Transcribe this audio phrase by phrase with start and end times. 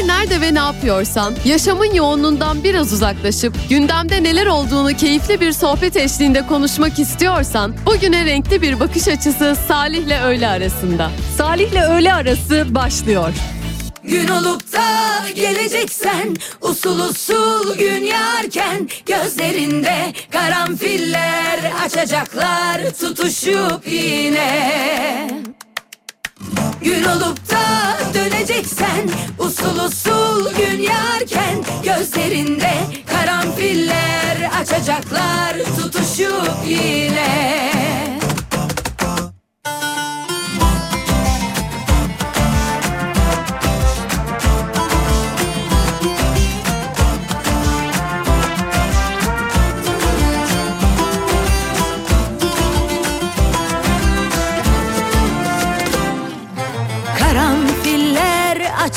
[0.00, 5.96] Her nerede ve ne yapıyorsan, yaşamın yoğunluğundan biraz uzaklaşıp gündemde neler olduğunu keyifli bir sohbet
[5.96, 11.10] eşliğinde konuşmak istiyorsan, bugüne renkli bir bakış açısı Salih'le öğle arasında.
[11.38, 13.32] Salih'le öğle arası başlıyor.
[14.04, 14.84] Gün olup da
[15.34, 25.49] geleceksen usul usul gün yarken gözlerinde karanfiller açacaklar tutuşup yine.
[26.82, 32.72] Gün olup da döneceksen usul usul gün yarken gözlerinde
[33.06, 37.69] karanfiller açacaklar tutuşup yine.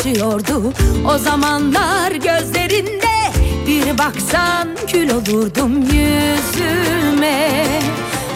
[0.04, 0.74] Açıyordu
[1.14, 3.32] o zamanlar gözlerinde
[3.68, 7.64] Bir baksan kül olurdum yüzüme.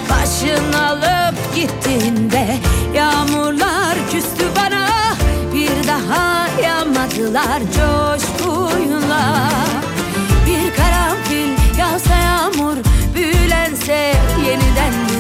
[0.10, 2.58] Başın alıp gittiğinde
[2.96, 4.88] yağmurlar küstü bana.
[5.54, 9.50] Bir daha yağmadılar coşkuyla.
[10.46, 12.78] Bir karanfil yağsa yağmur
[13.16, 14.14] büyülense
[14.46, 15.17] yeniden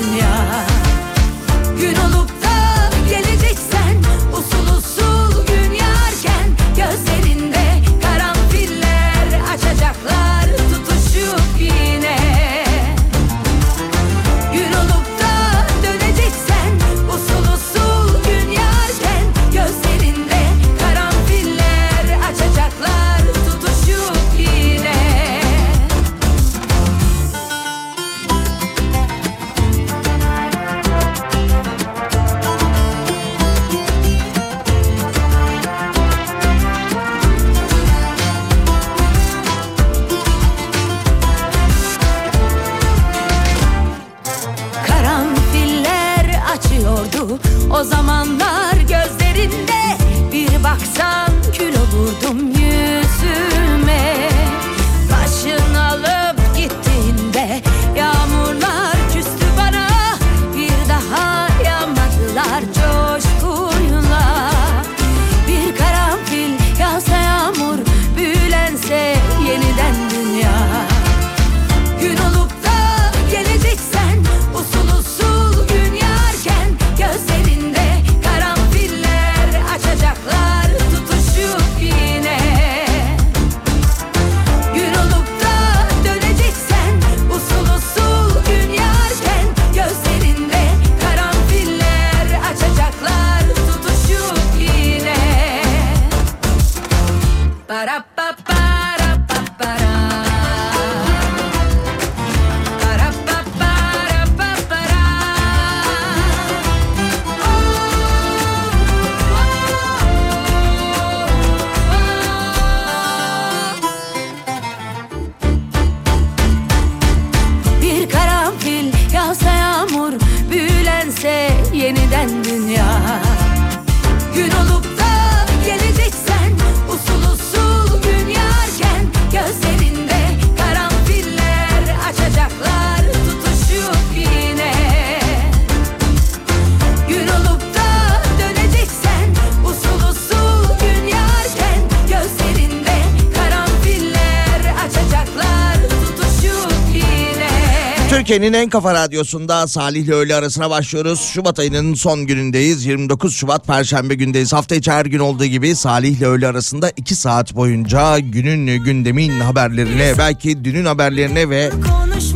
[148.37, 151.21] Türkiye'nin en kafa radyosunda Salih ile öğle arasına başlıyoruz.
[151.21, 152.85] Şubat ayının son günündeyiz.
[152.85, 154.53] 29 Şubat Perşembe gündeyiz.
[154.53, 159.39] Hafta içi her gün olduğu gibi Salih ile öğle arasında 2 saat boyunca günün gündemin
[159.39, 161.71] haberlerine belki dünün haberlerine ve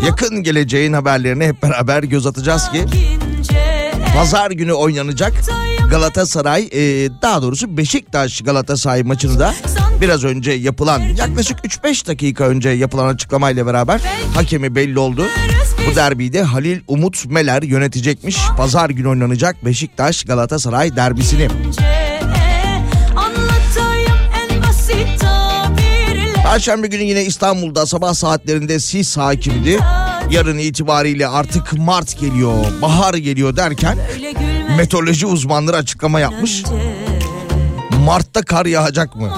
[0.06, 2.86] yakın geleceğin haberlerine hep beraber göz atacağız ki
[4.16, 5.34] Pazar günü oynanacak
[5.90, 9.54] Galatasaray e, daha doğrusu Beşiktaş Galatasaray maçını da
[10.02, 14.02] biraz önce yapılan yaklaşık 3-5 dakika önce yapılan açıklamayla beraber
[14.36, 15.26] hakemi belli oldu.
[15.90, 18.38] Bu derbiyi de Halil Umut Meler yönetecekmiş.
[18.58, 21.48] Pazar günü oynanacak Beşiktaş Galatasaray derbisini.
[26.44, 29.80] Perşembe günü yine İstanbul'da sabah saatlerinde sis hakimdi.
[30.32, 33.98] Yarın itibariyle artık Mart geliyor, bahar geliyor derken
[34.78, 36.64] meteoroloji uzmanları açıklama yapmış.
[38.06, 39.32] Mart'ta kar yağacak mı?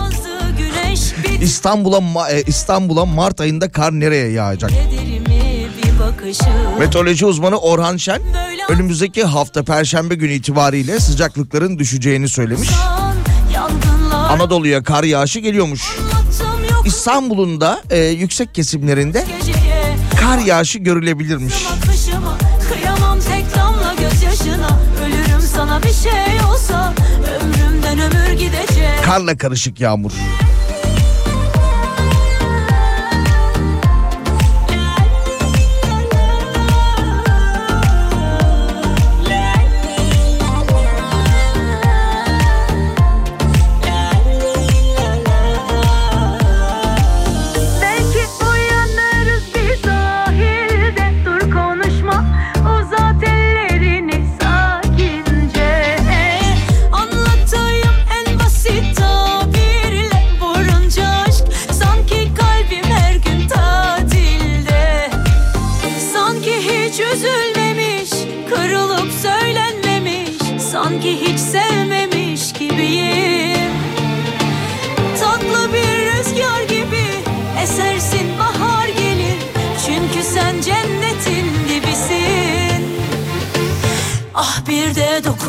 [1.42, 4.72] İstanbul'a e, İstanbul'a Mart ayında kar nereye yağacak?
[6.80, 8.22] Meteoroloji uzmanı Orhan Şen
[8.70, 12.70] önümüzdeki hafta perşembe günü itibariyle sıcaklıkların düşeceğini söylemiş.
[14.14, 15.81] Anadolu'ya kar yağışı geliyormuş.
[16.86, 19.25] İstanbul'un da e, yüksek kesimlerinde
[20.22, 21.54] kar yağışı görülebilirmiş.
[21.54, 22.38] Bakışıma
[22.74, 26.94] kıyamam tek damla gözyaşına Ölürüm sana bir şey olsa
[27.42, 30.12] ömrümden ömür gidecek Karla karışık yağmur.
[30.12, 30.53] Belki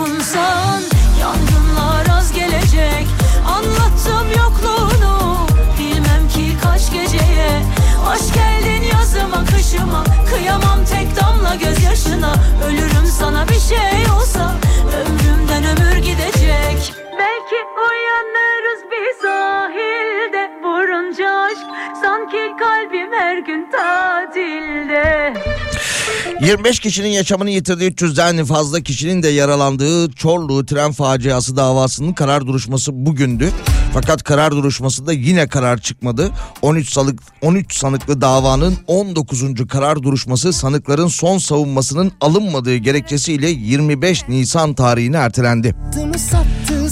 [0.05, 0.83] de dokunsan
[1.21, 3.07] yangınlar az gelecek.
[3.49, 5.37] Anlattım yokluğunu.
[5.79, 7.63] Bilmem ki kaç geceye.
[8.05, 10.05] Hoş geldin yazıma kışıma.
[10.31, 12.35] Kıyamam tek damla gözyaşına.
[12.67, 14.55] Ölürüm sana bir şey olsa.
[15.01, 16.95] Ömrümden ömür gidecek.
[17.19, 20.51] Belki uyanırız bir sahilde.
[20.65, 21.67] Vurunca aşk
[22.03, 25.24] Sanki kalbim her gün tatilde
[26.45, 33.07] 25 kişinin yaşamını yitirdiği 300'den fazla kişinin de yaralandığı Çorlu tren faciası davasının karar duruşması
[33.07, 33.51] bugündü.
[33.95, 36.31] Fakat karar duruşmasında yine karar çıkmadı.
[36.63, 39.43] 13 sanık 13 sanıklı davanın 19.
[39.69, 45.75] karar duruşması sanıkların son savunmasının alınmadığı gerekçesiyle 25 Nisan tarihine ertelendi.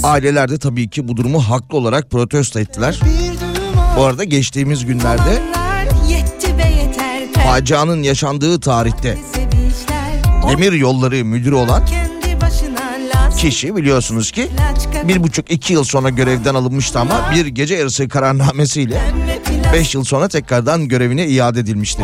[0.02, 3.00] Aileler de tabii ki bu durumu haklı olarak protesto ettiler.
[3.96, 5.42] Bu arada geçtiğimiz günlerde
[7.44, 9.18] facianın yaşandığı tarihte
[10.48, 11.82] demir yolları müdürü olan
[13.38, 14.48] kişi biliyorsunuz ki
[15.04, 19.00] bir buçuk iki yıl sonra görevden alınmıştı ama bir gece yarısı kararnamesiyle
[19.72, 22.02] beş yıl sonra tekrardan görevine iade edilmişti.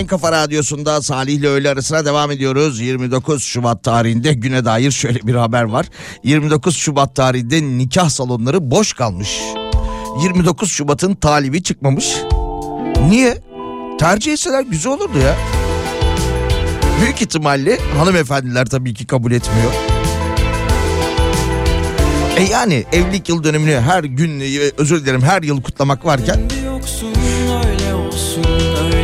[0.00, 2.80] En kafa radyosunda Salih ile öğle arasına devam ediyoruz.
[2.80, 5.86] 29 Şubat tarihinde güne dair şöyle bir haber var.
[6.24, 9.40] 29 Şubat tarihinde nikah salonları boş kalmış.
[10.22, 12.16] 29 Şubat'ın talibi çıkmamış.
[13.08, 13.38] Niye?
[13.98, 15.36] Tercih etseler güzel olurdu ya.
[17.00, 19.72] Büyük ihtimalle hanımefendiler tabii ki kabul etmiyor.
[22.36, 24.44] E yani evlilik yıl dönümünü her gün e,
[24.76, 26.40] özür dilerim her yıl kutlamak varken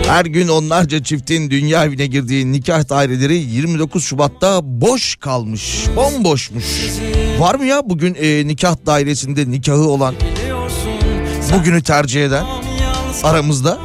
[0.09, 5.85] her gün onlarca çiftin dünya evine girdiği nikah daireleri 29 Şubat'ta boş kalmış.
[5.97, 6.65] Bomboşmuş.
[7.39, 10.15] Var mı ya bugün e, nikah dairesinde nikahı olan
[11.53, 12.45] bugünü tercih eden
[13.23, 13.79] aramızda?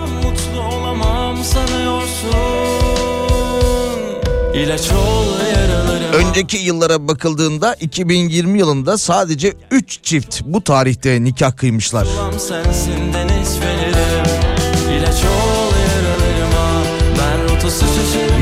[6.13, 12.07] Önceki yıllara bakıldığında 2020 yılında sadece 3 çift bu tarihte nikah kıymışlar.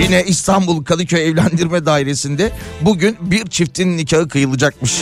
[0.03, 2.51] Yine İstanbul Kadıköy Evlendirme Dairesi'nde
[2.81, 5.01] bugün bir çiftin nikahı kıyılacakmış.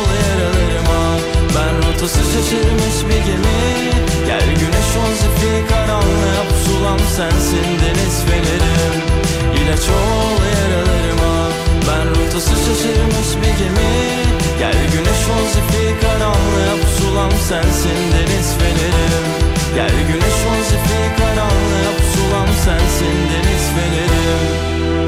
[2.01, 3.61] Rotası şaşırmış bir gemi.
[4.27, 8.95] Gel güneş ol zifiri karanlığa Pusulam sensin deniz fenerim.
[9.57, 11.33] İlaç ol yaralarıma.
[11.87, 13.93] Ben rotası şaşırmış bir gemi.
[14.59, 19.25] Gel güneş ol zifiri karanlığa Pusulam sensin deniz fenerim.
[19.75, 25.00] Gel güneş ol zifiri karanlığa Pusulam sensin deniz fenerim.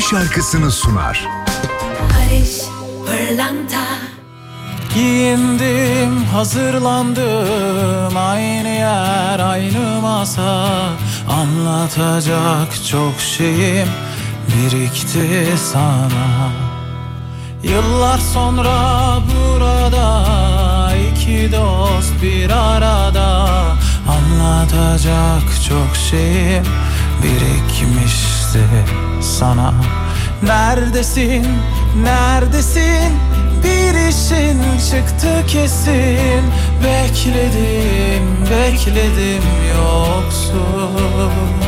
[0.00, 1.28] Şarkısını sunar.
[2.00, 2.60] Barış
[3.06, 3.84] Pırlanta.
[4.94, 8.16] Giyindim, hazırlandım.
[8.16, 10.68] Aynı yer, aynı masa.
[11.30, 13.88] Anlatacak çok şeyim
[14.48, 16.50] birikti sana.
[17.62, 23.48] Yıllar sonra burada iki dost bir arada.
[24.08, 26.64] Anlatacak çok şeyim
[27.22, 28.60] birikmişti
[29.38, 29.74] sana.
[30.42, 31.46] Neredesin,
[32.02, 33.12] neredesin?
[33.64, 36.42] Bir işin çıktı kesin.
[36.84, 39.42] Bekledim, bekledim
[39.74, 41.67] yoksun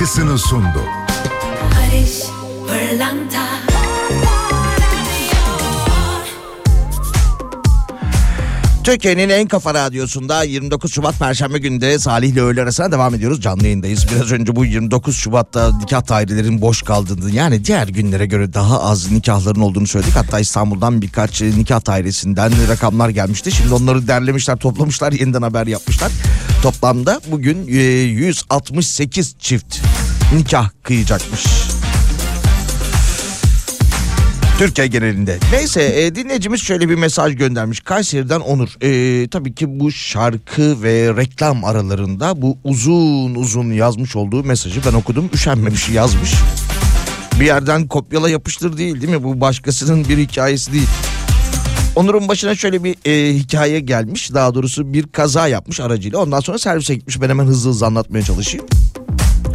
[0.00, 0.82] günün şarkısını sundu.
[1.72, 2.22] Barış
[2.68, 3.60] Pırlanta
[8.84, 13.40] Türkiye'nin en kafa radyosunda 29 Şubat Perşembe günde Salih ile öğle arasına devam ediyoruz.
[13.40, 14.06] Canlı yayındayız.
[14.14, 19.10] Biraz önce bu 29 Şubat'ta nikah dairelerin boş kaldığını yani diğer günlere göre daha az
[19.10, 20.16] nikahların olduğunu söyledik.
[20.16, 23.52] Hatta İstanbul'dan birkaç nikah dairesinden rakamlar gelmişti.
[23.52, 26.12] Şimdi onları derlemişler, toplamışlar, yeniden haber yapmışlar.
[26.62, 29.78] Toplamda bugün e, 168 çift
[30.32, 31.44] nikah kıyacakmış.
[34.58, 35.38] Türkiye genelinde.
[35.52, 37.80] Neyse e, dinleyicimiz şöyle bir mesaj göndermiş.
[37.80, 38.68] Kayseri'den Onur.
[38.82, 44.92] E, tabii ki bu şarkı ve reklam aralarında bu uzun uzun yazmış olduğu mesajı ben
[44.92, 45.30] okudum.
[45.34, 46.34] Üşenmemiş yazmış.
[47.40, 49.24] Bir yerden kopyala yapıştır değil değil mi?
[49.24, 50.88] Bu başkasının bir hikayesi değil.
[51.96, 54.34] Onur'un başına şöyle bir e, hikaye gelmiş.
[54.34, 56.18] Daha doğrusu bir kaza yapmış aracıyla.
[56.18, 57.20] Ondan sonra servise gitmiş.
[57.20, 58.66] Ben hemen hızlı hızlı anlatmaya çalışayım.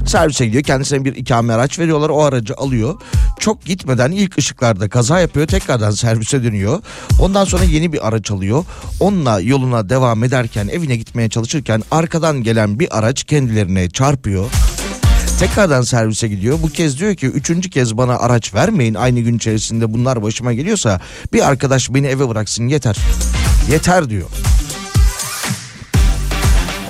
[0.06, 2.96] Servise gidiyor kendisine bir ikame araç veriyorlar o aracı alıyor.
[3.40, 6.82] Çok gitmeden ilk ışıklarda kaza yapıyor tekrardan servise dönüyor.
[7.20, 8.66] Ondan sonra yeni bir araç alıyor.
[9.00, 14.46] Onunla yoluna devam ederken evine gitmeye çalışırken arkadan gelen bir araç kendilerine çarpıyor.
[15.40, 16.58] Tekrardan servise gidiyor.
[16.64, 18.94] Bu kez diyor ki üçüncü kez bana araç vermeyin.
[18.94, 21.02] Aynı gün içerisinde bunlar başıma geliyorsa
[21.34, 22.98] bir arkadaş beni eve bıraksın yeter.
[23.72, 24.28] Yeter diyor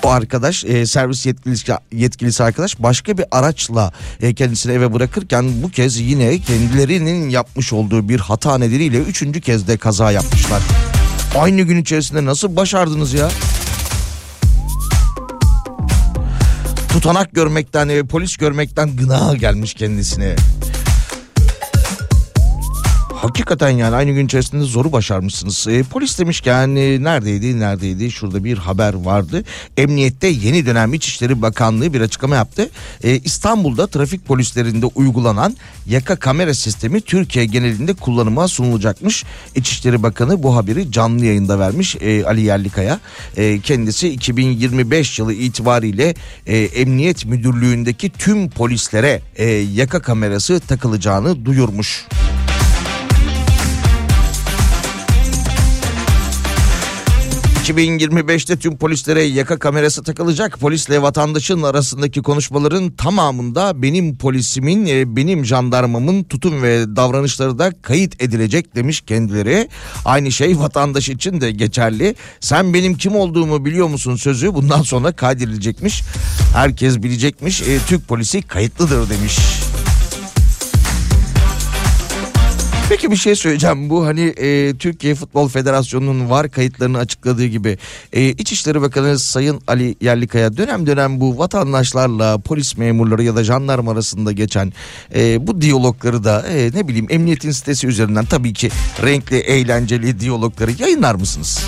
[0.06, 5.70] o arkadaş e, servis yetkilisi, yetkilisi arkadaş başka bir araçla e, kendisini eve bırakırken bu
[5.70, 10.62] kez yine kendilerinin yapmış olduğu bir hata nedeniyle üçüncü kez de kaza yapmışlar.
[11.38, 13.30] Aynı gün içerisinde nasıl başardınız ya?
[16.90, 20.36] Tutanak görmekten, e, polis görmekten gına gelmiş kendisine.
[23.26, 25.68] Hakikaten yani aynı gün içerisinde zoru başarmışsınız.
[25.68, 29.44] E, polis demişken e, neredeydi neredeydi şurada bir haber vardı.
[29.78, 32.70] Emniyette yeni dönem İçişleri Bakanlığı bir açıklama yaptı.
[33.04, 35.56] E, İstanbul'da trafik polislerinde uygulanan
[35.88, 39.24] yaka kamera sistemi Türkiye genelinde kullanıma sunulacakmış.
[39.56, 43.00] İçişleri Bakanı bu haberi canlı yayında vermiş e, Ali Yerlikaya.
[43.38, 46.16] E, kendisi 2025 yılı itibariyle
[46.48, 52.06] e, Emniyet Müdürlüğü'ndeki tüm polislere e, yaka kamerası takılacağını duyurmuş.
[57.66, 60.60] 2025'te tüm polislere yaka kamerası takılacak.
[60.60, 68.24] Polisle vatandaşın arasındaki konuşmaların tamamında benim polisimin, e, benim jandarmamın tutum ve davranışları da kayıt
[68.24, 69.70] edilecek demiş kendileri.
[70.06, 72.16] Aynı şey vatandaş için de geçerli.
[72.40, 76.02] Sen benim kim olduğumu biliyor musun sözü bundan sonra kaydedilecekmiş.
[76.54, 77.62] Herkes bilecekmiş.
[77.62, 79.65] E, Türk polisi kayıtlıdır demiş.
[82.90, 83.90] Peki bir şey söyleyeceğim.
[83.90, 87.78] Bu hani e, Türkiye Futbol Federasyonu'nun var kayıtlarını açıkladığı gibi
[88.14, 93.92] e, İçişleri Bakanı Sayın Ali Yerlikaya dönem dönem bu vatandaşlarla polis memurları ya da jandarma
[93.92, 94.74] arasında geçen
[95.16, 98.70] e, bu diyalogları da e, ne bileyim emniyetin sitesi üzerinden tabii ki
[99.04, 101.66] renkli eğlenceli diyalogları yayınlar mısınız?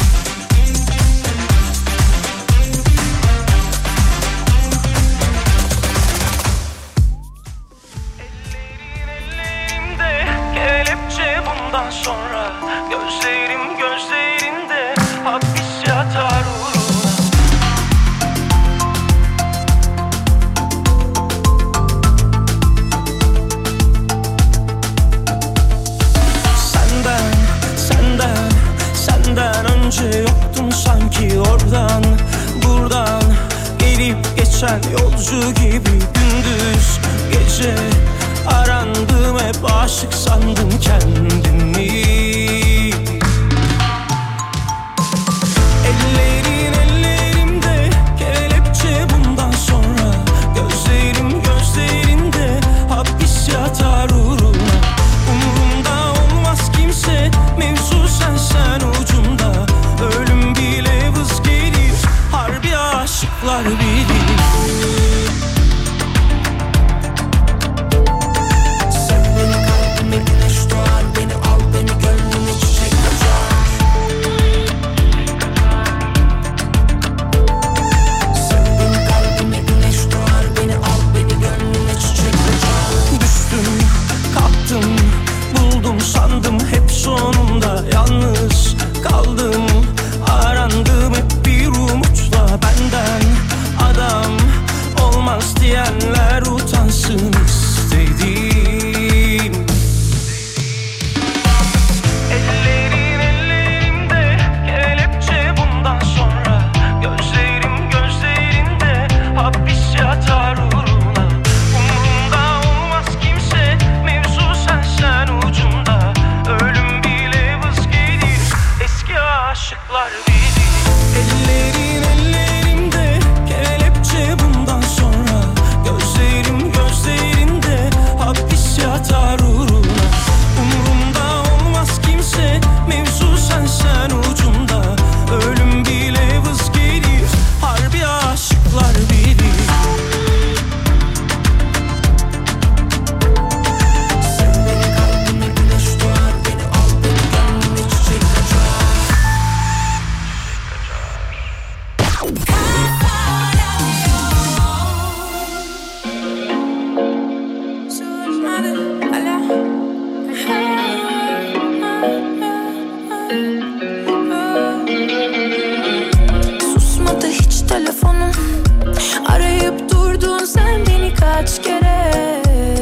[171.20, 172.12] Kaç kere?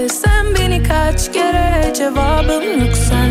[0.10, 1.94] Sen beni kaç kere?
[1.94, 3.25] Cevabım yok sana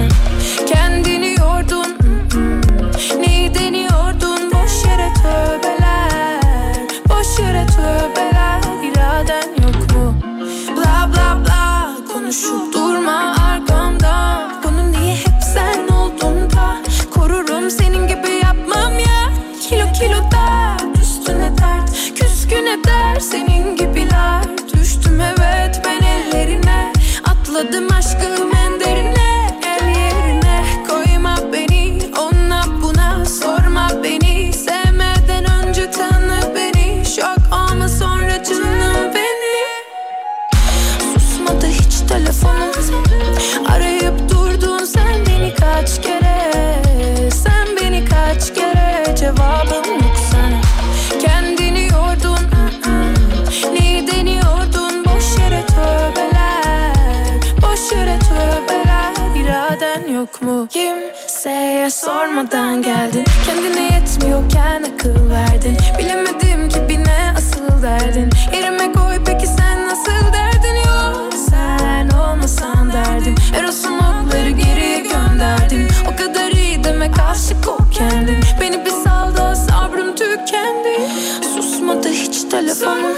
[61.45, 63.25] Kimseye sormadan geldin.
[63.47, 65.77] Kendine yetmiyorken akıl verdin.
[65.99, 68.31] Bilemedim ki bir ne asıl derdin.
[68.53, 70.77] Yerime koy peki sen nasıl derdin?
[70.77, 73.35] Yok sen olmasan derdim.
[73.57, 75.89] Eros'un okları geriye gönderdim.
[76.13, 78.39] O kadar iyi demek aşık ol kendin.
[78.61, 81.11] Beni bir sal da sabrım tükendi.
[81.55, 83.17] Susmadı hiç telefonum.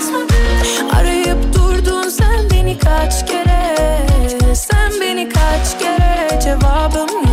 [0.93, 3.77] Arayıp durdun sen beni kaç kere?
[4.55, 6.41] Sen beni kaç kere?
[6.41, 7.26] Cevabım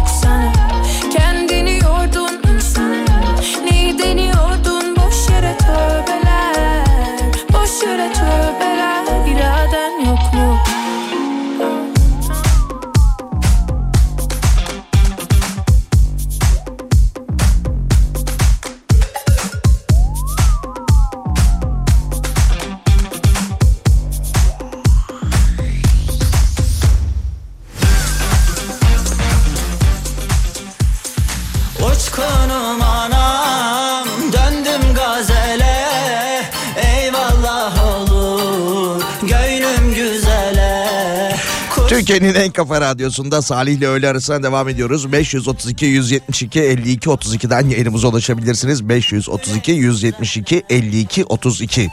[42.05, 45.11] Türkiye'nin en kafa radyosunda Salih ile öğle arasına devam ediyoruz.
[45.11, 48.89] 532 172 52 32'den yayınımıza ulaşabilirsiniz.
[48.89, 51.89] 532 172 52 32.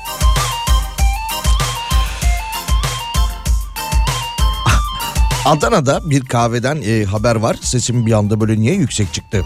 [5.44, 7.56] Adana'da bir kahveden e, haber var.
[7.62, 9.44] Sesim bir anda böyle niye yüksek çıktı?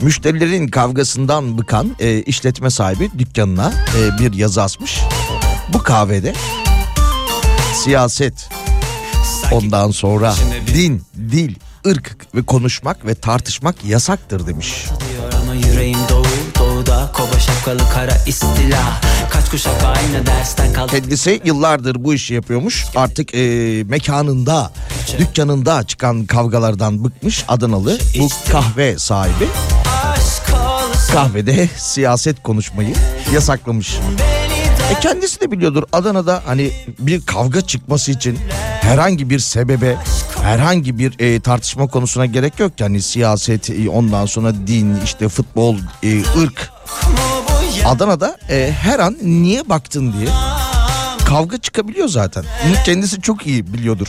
[0.00, 5.00] Müşterilerin kavgasından bıkan e, işletme sahibi dükkanına e, bir yazı asmış.
[5.72, 6.34] Bu kahvede
[7.74, 8.48] siyaset,
[9.52, 10.34] Ondan sonra
[10.74, 11.54] din, dil,
[11.86, 14.84] ırk ve konuşmak ve tartışmak yasaktır demiş.
[15.42, 16.24] ama yüreğim doğu
[16.58, 22.86] Doğuda kova şapkalı kara istila Kaç kuşak aynı dersten kaldı Kendisi yıllardır bu işi yapıyormuş.
[22.96, 23.38] Artık e,
[23.84, 24.72] mekanında,
[25.18, 29.48] dükkanında çıkan kavgalardan bıkmış Adanalı bu kahve sahibi.
[31.12, 32.94] Kahvede siyaset konuşmayı
[33.34, 33.96] yasaklamış.
[34.90, 38.38] E kendisi de biliyordur Adana'da hani bir kavga çıkması için
[38.80, 39.96] herhangi bir sebebe
[40.42, 45.28] herhangi bir e, tartışma konusuna gerek yok ki hani siyaset e, ondan sonra din işte
[45.28, 46.70] futbol e, ırk
[47.84, 50.28] Adana'da e, her an niye baktın diye
[51.24, 52.44] kavga çıkabiliyor zaten.
[52.68, 54.08] Bunu kendisi çok iyi biliyordur.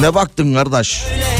[0.00, 1.04] Ne baktın kardeş?
[1.12, 1.35] Öyle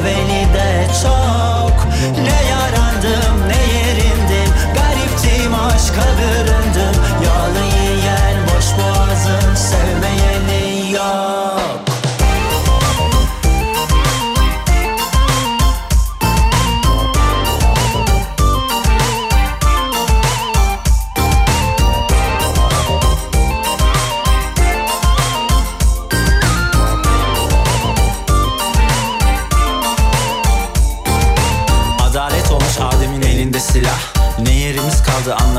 [0.00, 0.37] venir.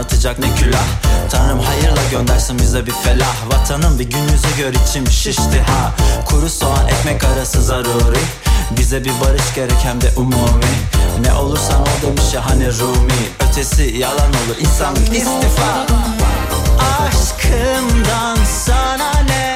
[0.10, 0.84] Anlatacak ne külah?
[1.30, 3.36] Tanrım hayırla göndersin bize bir felah.
[3.48, 5.94] Vatanım bir gün yüzü gör içim şişti ha.
[6.26, 8.20] Kuru soğan ekmek arası zaruri.
[8.78, 10.74] Bize bir barış gerek hem de umumi.
[11.22, 13.50] Ne olursan ol demiş ya hani Rumi.
[13.50, 15.88] Ötesi yalan olur insanlık istifa.
[16.80, 19.49] Aşkımdan sana ne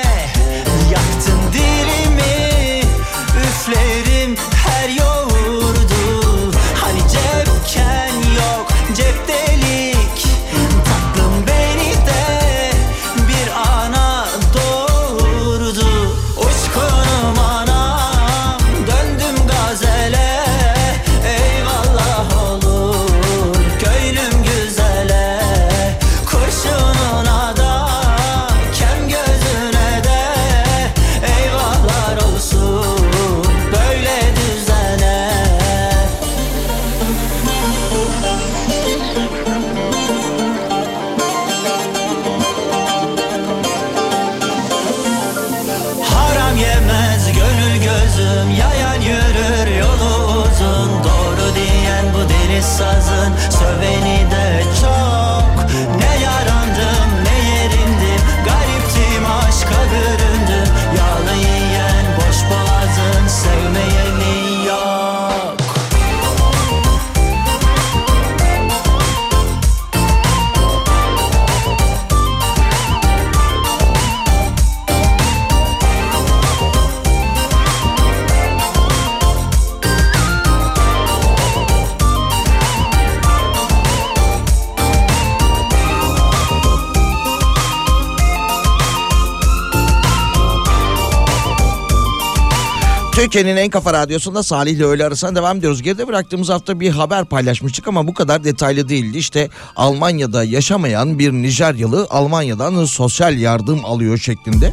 [93.34, 95.82] Türkiye'nin en kafa radyosunda Salih ile öğle arasına devam ediyoruz.
[95.82, 99.18] Geride bıraktığımız hafta bir haber paylaşmıştık ama bu kadar detaylı değildi.
[99.18, 104.72] İşte Almanya'da yaşamayan bir Nijeryalı Almanya'dan sosyal yardım alıyor şeklinde.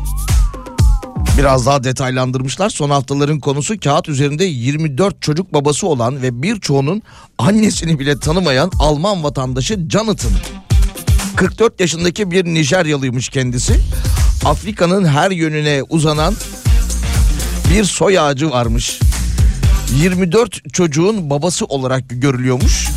[1.39, 2.71] Biraz daha detaylandırmışlar.
[2.71, 7.03] Son haftaların konusu kağıt üzerinde 24 çocuk babası olan ve birçoğunun
[7.39, 10.33] annesini bile tanımayan Alman vatandaşı Jonathan.
[11.37, 13.81] 44 yaşındaki bir Nijeryalıymış kendisi.
[14.45, 16.35] Afrika'nın her yönüne uzanan
[17.71, 19.01] bir soy ağacı varmış.
[19.97, 22.89] 24 çocuğun babası olarak görülüyormuş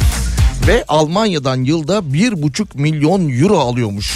[0.68, 4.14] ve Almanya'dan yılda 1,5 milyon euro alıyormuş.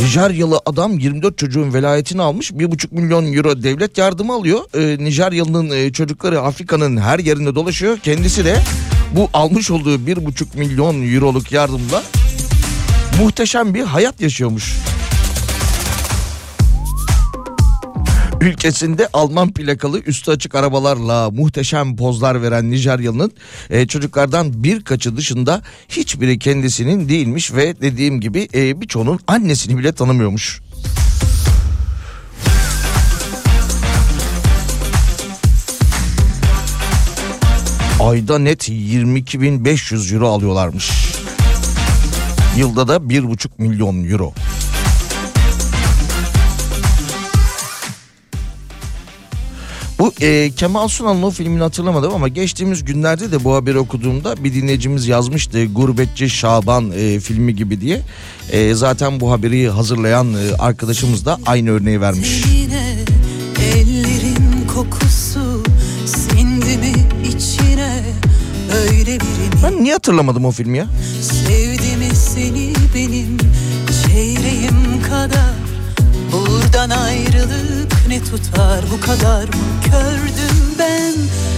[0.00, 4.60] Nijeryalı adam 24 çocuğun velayetini almış 1,5 milyon euro devlet yardımı alıyor.
[4.74, 7.98] Ee, Nijeryalı'nın e, çocukları Afrika'nın her yerinde dolaşıyor.
[7.98, 8.62] Kendisi de
[9.16, 12.02] bu almış olduğu 1,5 milyon euroluk yardımla
[13.22, 14.74] muhteşem bir hayat yaşıyormuş.
[18.40, 23.32] Ülkesinde Alman plakalı üstü açık arabalarla muhteşem pozlar veren Nijeryalı'nın
[23.70, 30.60] e, çocuklardan birkaçı dışında hiçbiri kendisinin değilmiş ve dediğim gibi e, birçoğunun annesini bile tanımıyormuş.
[38.00, 40.90] Ayda net 22.500 euro alıyorlarmış.
[42.56, 44.34] Yılda da 1,5 milyon euro.
[50.10, 54.54] Bu e, Kemal Sunal'ın o filmini hatırlamadım ama geçtiğimiz günlerde de bu haberi okuduğumda bir
[54.54, 55.64] dinleyicimiz yazmıştı.
[55.64, 58.00] Gurbetçi Şaban e, filmi gibi diye.
[58.50, 62.44] E, zaten bu haberi hazırlayan e, arkadaşımız da aynı örneği vermiş.
[62.54, 62.96] Yine
[63.74, 65.62] ellerin kokusu
[66.06, 66.92] sindi mi
[67.28, 68.02] içine
[68.74, 70.86] öyle birini Ben niye hatırlamadım o filmi ya?
[71.22, 73.36] sevdi mi seni benim
[74.06, 75.54] çeyreğim kadar
[76.32, 79.44] buradan ayrılık ne tutar bu kadar?
[79.44, 81.14] Mı kördüm ben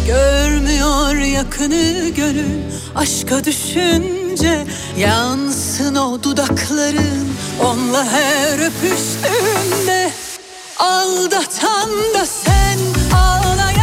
[0.07, 2.61] görmüyor yakını gönül.
[2.95, 4.67] Aşka düşünce
[4.99, 7.29] yansın o dudakların.
[7.61, 10.11] Onunla her öpüştüğünde
[10.79, 12.79] aldatan da sen.
[13.17, 13.82] Ağlayan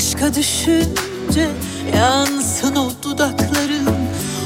[0.00, 1.48] aşka düşünce
[1.96, 3.88] Yansın o dudakların.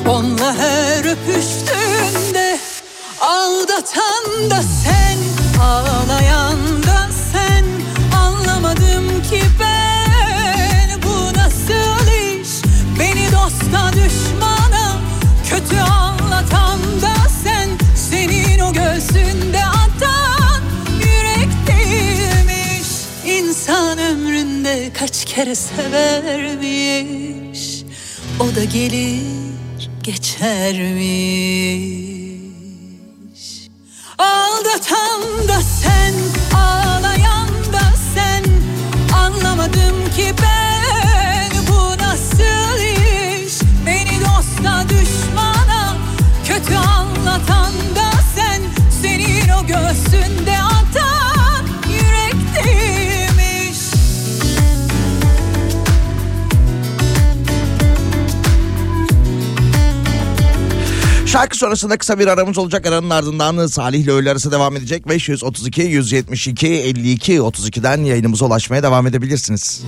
[0.09, 2.59] Onunla her öpüştüğünde
[3.21, 5.19] Aldatan da sen
[5.62, 7.64] ağlayan da sen.
[8.19, 12.49] Anlamadım ki ben bu nasıl iş?
[12.99, 14.97] Beni dosta düşmana
[15.51, 17.14] kötü anlatan da
[17.45, 17.69] sen.
[18.11, 19.73] Senin o göğsünde
[24.98, 26.94] kaç kere severmiş
[28.40, 29.20] O da gelir
[30.02, 31.54] geçermiş.
[34.18, 36.14] Aldatan da sen
[36.58, 38.44] ağlayan da sen
[39.16, 40.84] Anlamadım ki ben
[61.35, 62.87] Şarkı sonrasında kısa bir aramız olacak.
[62.87, 65.09] Aranın ardından Salih ile öğle arası devam edecek.
[65.09, 69.85] 532 172 52 32'den yayınımıza ulaşmaya devam edebilirsiniz.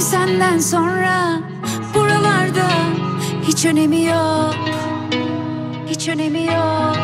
[0.00, 1.40] Senden sonra
[1.94, 2.68] buralarda
[3.46, 4.75] hiç önemi yok
[6.08, 6.96] Önemi yok.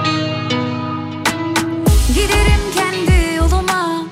[2.09, 4.07] Giderim kendi yoluma.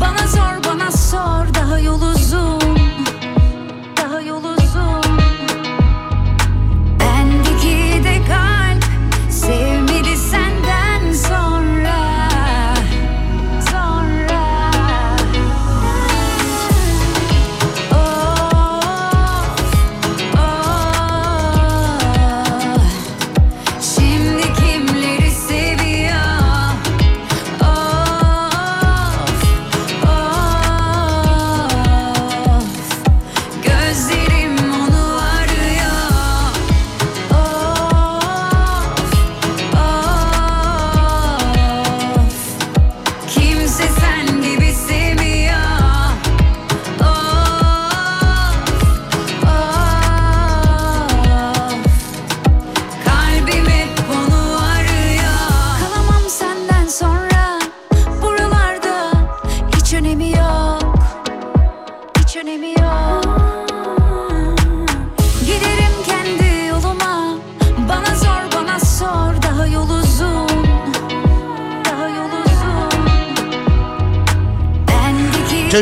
[0.00, 2.65] Bana sor bana sor daha yol uzun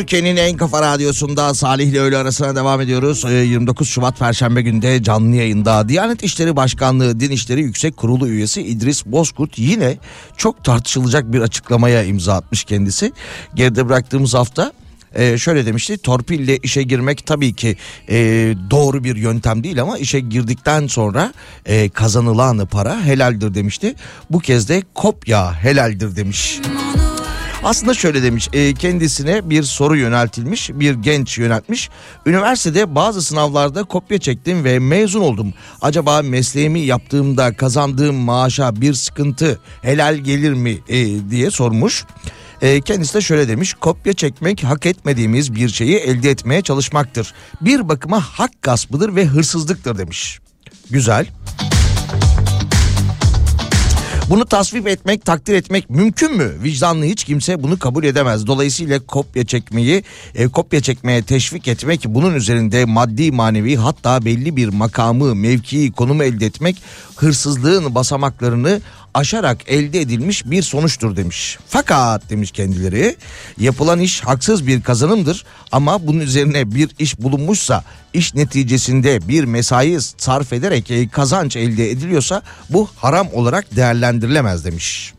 [0.05, 3.25] Türkiye'nin en kafa radyosunda Salih ile öğle arasına devam ediyoruz.
[3.25, 8.63] Ee, 29 Şubat Perşembe günde canlı yayında Diyanet İşleri Başkanlığı Din İşleri Yüksek Kurulu üyesi
[8.63, 9.97] İdris Bozkurt yine
[10.37, 13.13] çok tartışılacak bir açıklamaya imza atmış kendisi.
[13.55, 14.73] Geride bıraktığımız hafta
[15.15, 17.77] e, şöyle demişti torpille işe girmek tabii ki
[18.09, 18.17] e,
[18.71, 21.33] doğru bir yöntem değil ama işe girdikten sonra
[21.67, 23.95] e, kazanılan para helaldir demişti.
[24.31, 26.61] Bu kez de kopya helaldir demiş.
[27.65, 31.91] Aslında şöyle demiş e, kendisine bir soru yöneltilmiş bir genç yöneltmiş.
[32.27, 35.55] Üniversitede bazı sınavlarda kopya çektim ve mezun oldum.
[35.83, 42.05] Acaba mesleğimi yaptığımda kazandığım maaşa bir sıkıntı helal gelir mi e, diye sormuş.
[42.63, 47.35] E, kendisi de şöyle demiş kopya çekmek hak etmediğimiz bir şeyi elde etmeye çalışmaktır.
[47.61, 50.39] Bir bakıma hak gaspıdır ve hırsızlıktır demiş.
[50.91, 51.27] Güzel.
[54.31, 56.53] Bunu tasvip etmek, takdir etmek mümkün mü?
[56.63, 58.47] Vicdanlı hiç kimse bunu kabul edemez.
[58.47, 60.05] Dolayısıyla kopya çekmeyi,
[60.35, 66.25] e, kopya çekmeye teşvik etmek, bunun üzerinde maddi manevi hatta belli bir makamı, mevkii, konumu
[66.25, 66.77] elde etmek
[67.17, 68.81] hırsızlığın basamaklarını
[69.15, 71.59] aşarak elde edilmiş bir sonuçtur demiş.
[71.69, 73.17] Fakat demiş kendileri
[73.59, 79.99] yapılan iş haksız bir kazanımdır ama bunun üzerine bir iş bulunmuşsa iş neticesinde bir mesai
[80.01, 85.15] sarf ederek e, kazanç elde ediliyorsa bu haram olarak değerlendirilemez demiş.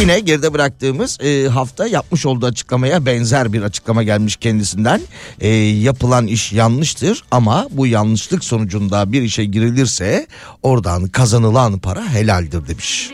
[0.00, 5.00] Yine geride bıraktığımız e, hafta yapmış olduğu açıklamaya benzer bir açıklama gelmiş kendisinden.
[5.40, 10.26] E, yapılan iş yanlıştır ama bu yanlışlık sonucunda bir işe girilirse
[10.62, 13.10] oradan kazanılan para helaldir demiş.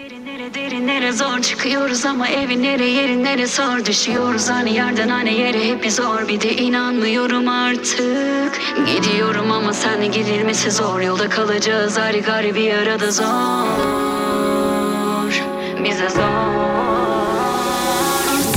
[0.55, 4.49] Derinlere zor çıkıyoruz ama evinlere yerinlere zor düşüyoruz.
[4.51, 6.29] Hani yerden hani yere hep zor.
[6.29, 8.61] Bir de inanmıyorum artık.
[8.87, 11.01] Gidiyorum ama sen gidilmesi zor.
[11.01, 14.54] Yolda kalacağız ayrı gari arada zor
[15.85, 16.23] Bize zor.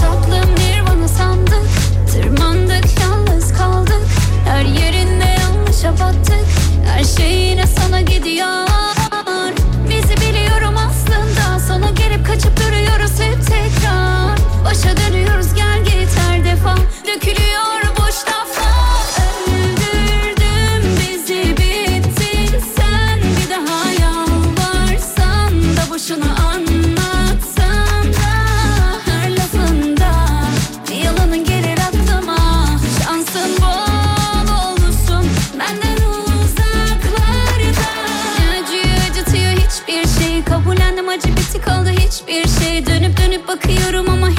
[0.01, 1.67] Tatlım nirvana sandık
[2.11, 4.01] Tırmandık yalnız kaldık.
[4.45, 6.45] Her yerinde yanlışa battık
[6.85, 8.67] Her şey sana gidiyor.
[9.89, 14.37] Bizi biliyorum aslında Sana gelip kaçıp duruyoruz hep tekrar.
[14.65, 16.75] Başa dönüyoruz gel git her defa
[17.07, 17.86] Dökülüyor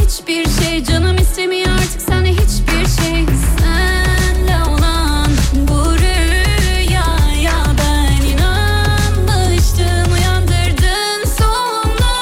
[0.09, 3.27] hiçbir şey Canım istemiyor artık sana hiçbir şey.
[3.59, 5.27] Senle olan
[5.69, 12.13] bu rüyaya ben inanmıştım Uyandırdın sonunda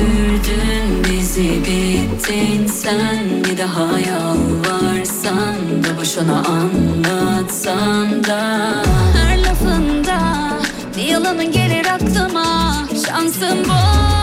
[0.00, 3.44] Öldürdün bizi bittin sen.
[3.44, 8.72] Bir daha yalvarsan da boşuna anlatsan da.
[9.16, 10.20] Her lafında
[10.96, 12.74] bir yalanın gelir aklıma.
[13.06, 14.13] Şansın bol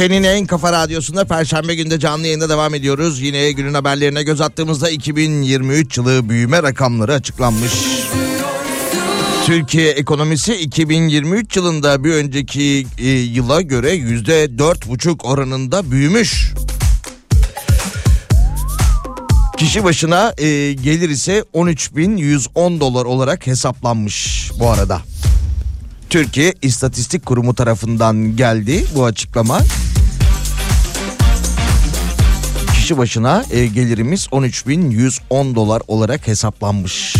[0.00, 3.20] Türkiye'nin en kafa radyosunda Perşembe günde canlı yayında devam ediyoruz.
[3.20, 7.72] Yine günün haberlerine göz attığımızda 2023 yılı büyüme rakamları açıklanmış.
[9.46, 16.52] Türkiye ekonomisi 2023 yılında bir önceki e, yıla göre yüzde dört buçuk oranında büyümüş.
[19.56, 25.00] Kişi başına e, gelir ise 13.110 dolar olarak hesaplanmış bu arada.
[26.10, 29.60] Türkiye İstatistik Kurumu tarafından geldi bu açıklama.
[32.90, 37.16] Kişi başına e, gelirimiz 13.110 dolar olarak hesaplanmış.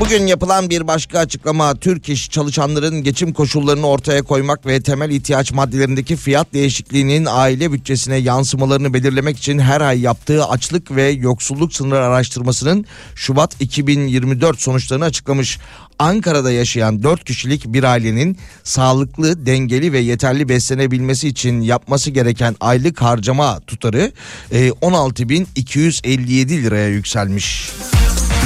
[0.00, 5.52] Bugün yapılan bir başka açıklama Türk iş çalışanların geçim koşullarını ortaya koymak ve temel ihtiyaç
[5.52, 12.04] maddelerindeki fiyat değişikliğinin aile bütçesine yansımalarını belirlemek için her ay yaptığı açlık ve yoksulluk sınırı
[12.04, 12.84] araştırmasının
[13.14, 15.58] Şubat 2024 sonuçlarını açıklamış.
[15.98, 23.02] Ankara'da yaşayan 4 kişilik bir ailenin sağlıklı, dengeli ve yeterli beslenebilmesi için yapması gereken aylık
[23.02, 24.12] harcama tutarı
[24.52, 27.70] 16.257 liraya yükselmiş.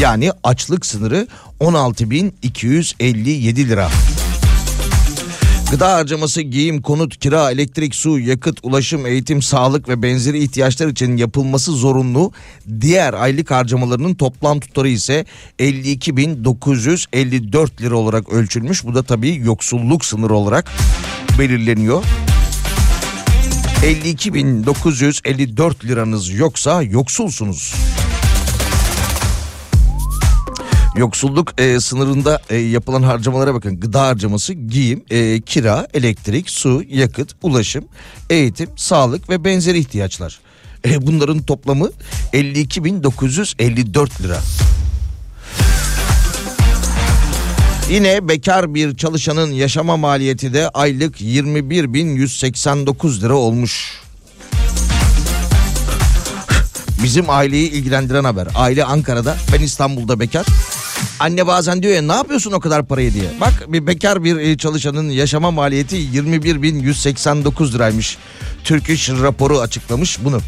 [0.00, 1.26] Yani açlık sınırı
[1.60, 3.90] 16.257 lira.
[5.70, 11.16] Gıda harcaması, giyim, konut, kira, elektrik, su, yakıt, ulaşım, eğitim, sağlık ve benzeri ihtiyaçlar için
[11.16, 12.32] yapılması zorunlu
[12.80, 15.24] diğer aylık harcamalarının toplam tutarı ise
[15.58, 18.84] 52.954 lira olarak ölçülmüş.
[18.84, 20.70] Bu da tabii yoksulluk sınırı olarak
[21.38, 22.04] belirleniyor.
[23.82, 27.74] 52.954 liranız yoksa yoksulsunuz.
[30.96, 33.80] Yoksulluk e, sınırında e, yapılan harcamalara bakın.
[33.80, 37.84] Gıda harcaması, giyim, e, kira, elektrik, su, yakıt, ulaşım,
[38.30, 40.38] eğitim, sağlık ve benzeri ihtiyaçlar.
[40.86, 41.90] E, bunların toplamı
[42.32, 44.38] 52.954 lira.
[47.90, 54.00] Yine bekar bir çalışanın yaşama maliyeti de aylık 21.189 lira olmuş.
[57.02, 58.48] Bizim aileyi ilgilendiren haber.
[58.54, 60.46] Aile Ankara'da, ben İstanbul'da bekar.
[61.20, 63.24] Anne bazen diyor ya ne yapıyorsun o kadar parayı diye.
[63.40, 68.18] Bak bir bekar bir e, çalışanın yaşama maliyeti 21.189 liraymış.
[68.64, 70.40] Türk İş raporu açıklamış bunu.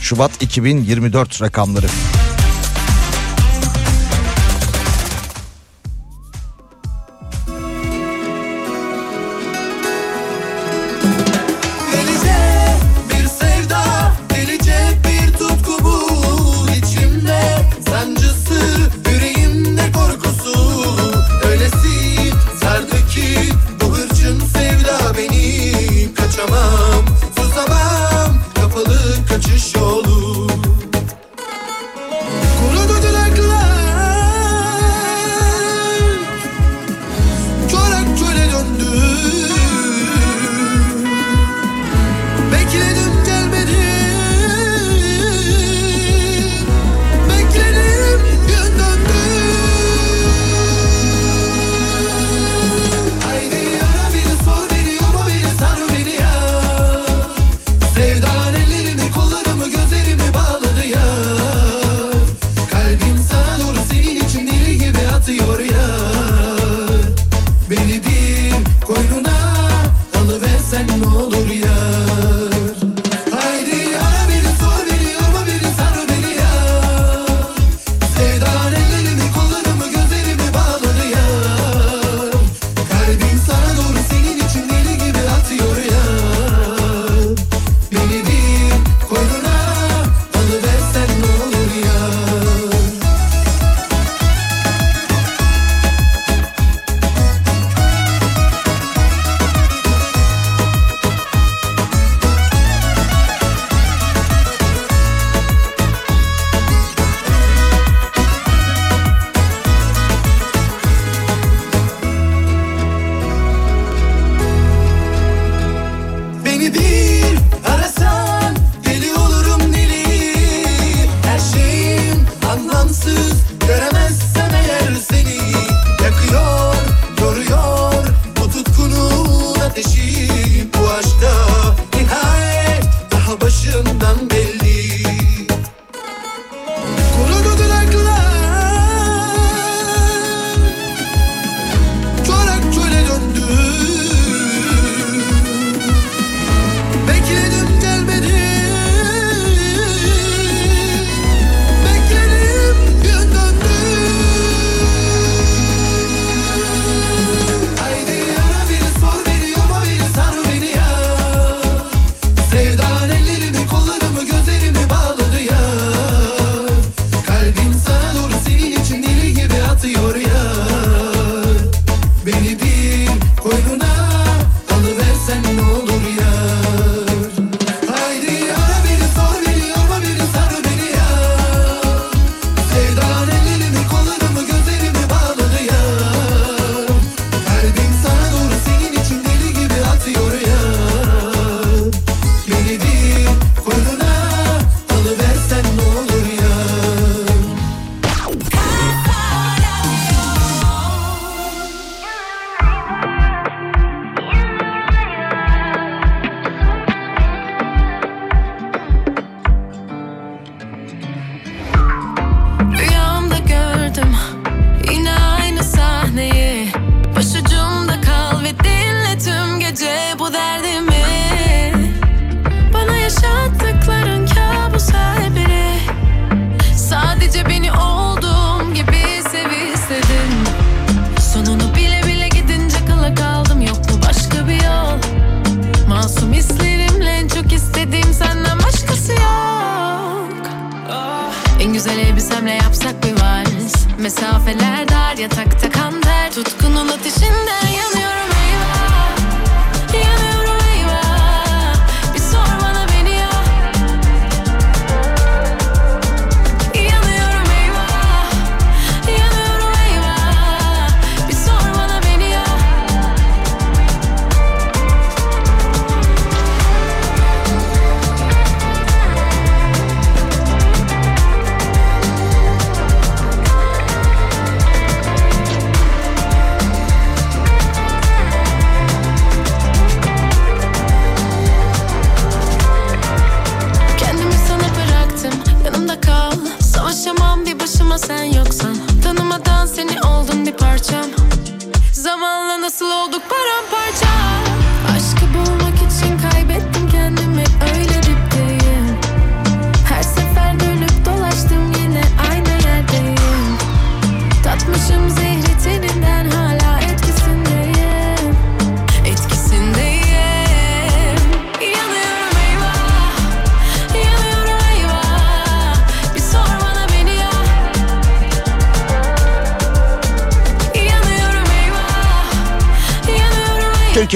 [0.00, 1.86] Şubat 2024 rakamları.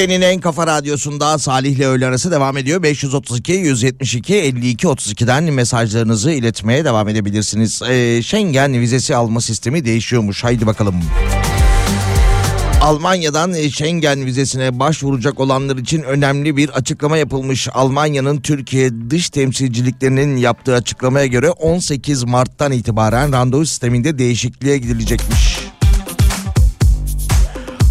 [0.00, 2.82] Türkiye'nin en kafa radyosunda Salih ile öğle arası devam ediyor.
[2.82, 7.82] 532 172 52 32'den mesajlarınızı iletmeye devam edebilirsiniz.
[7.82, 10.44] Ee, Schengen vizesi alma sistemi değişiyormuş.
[10.44, 10.94] Haydi bakalım.
[12.82, 17.68] Almanya'dan Schengen vizesine başvuracak olanlar için önemli bir açıklama yapılmış.
[17.72, 25.69] Almanya'nın Türkiye dış temsilciliklerinin yaptığı açıklamaya göre 18 Mart'tan itibaren randevu sisteminde değişikliğe gidilecekmiş.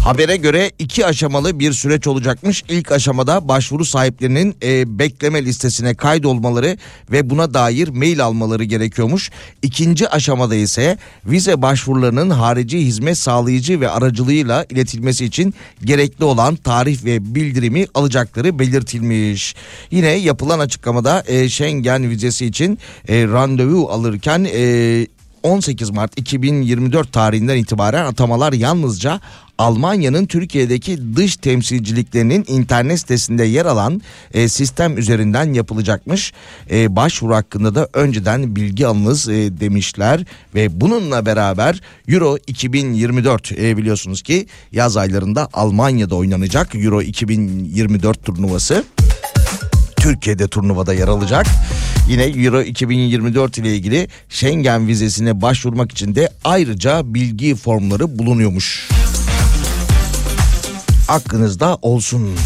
[0.00, 2.64] Habere göre iki aşamalı bir süreç olacakmış.
[2.68, 6.76] İlk aşamada başvuru sahiplerinin e, bekleme listesine kaydolmaları
[7.10, 9.30] ve buna dair mail almaları gerekiyormuş.
[9.62, 17.04] İkinci aşamada ise vize başvurularının harici hizmet sağlayıcı ve aracılığıyla iletilmesi için gerekli olan tarih
[17.04, 19.54] ve bildirimi alacakları belirtilmiş.
[19.90, 22.78] Yine yapılan açıklamada e, Schengen vizesi için
[23.08, 25.06] e, randevu alırken e,
[25.42, 29.20] 18 Mart 2024 tarihinden itibaren atamalar yalnızca
[29.58, 34.02] Almanya'nın Türkiye'deki dış temsilciliklerinin internet sitesinde yer alan
[34.34, 36.32] e, sistem üzerinden yapılacakmış.
[36.70, 40.24] E, başvuru hakkında da önceden bilgi alınız e, demişler
[40.54, 48.84] ve bununla beraber Euro 2024 e, biliyorsunuz ki yaz aylarında Almanya'da oynanacak Euro 2024 turnuvası.
[50.00, 51.46] Türkiye'de turnuvada yer alacak.
[52.08, 58.88] Yine Euro 2024 ile ilgili Schengen vizesine başvurmak için de ayrıca bilgi formları bulunuyormuş.
[61.08, 62.36] Aklınızda olsun.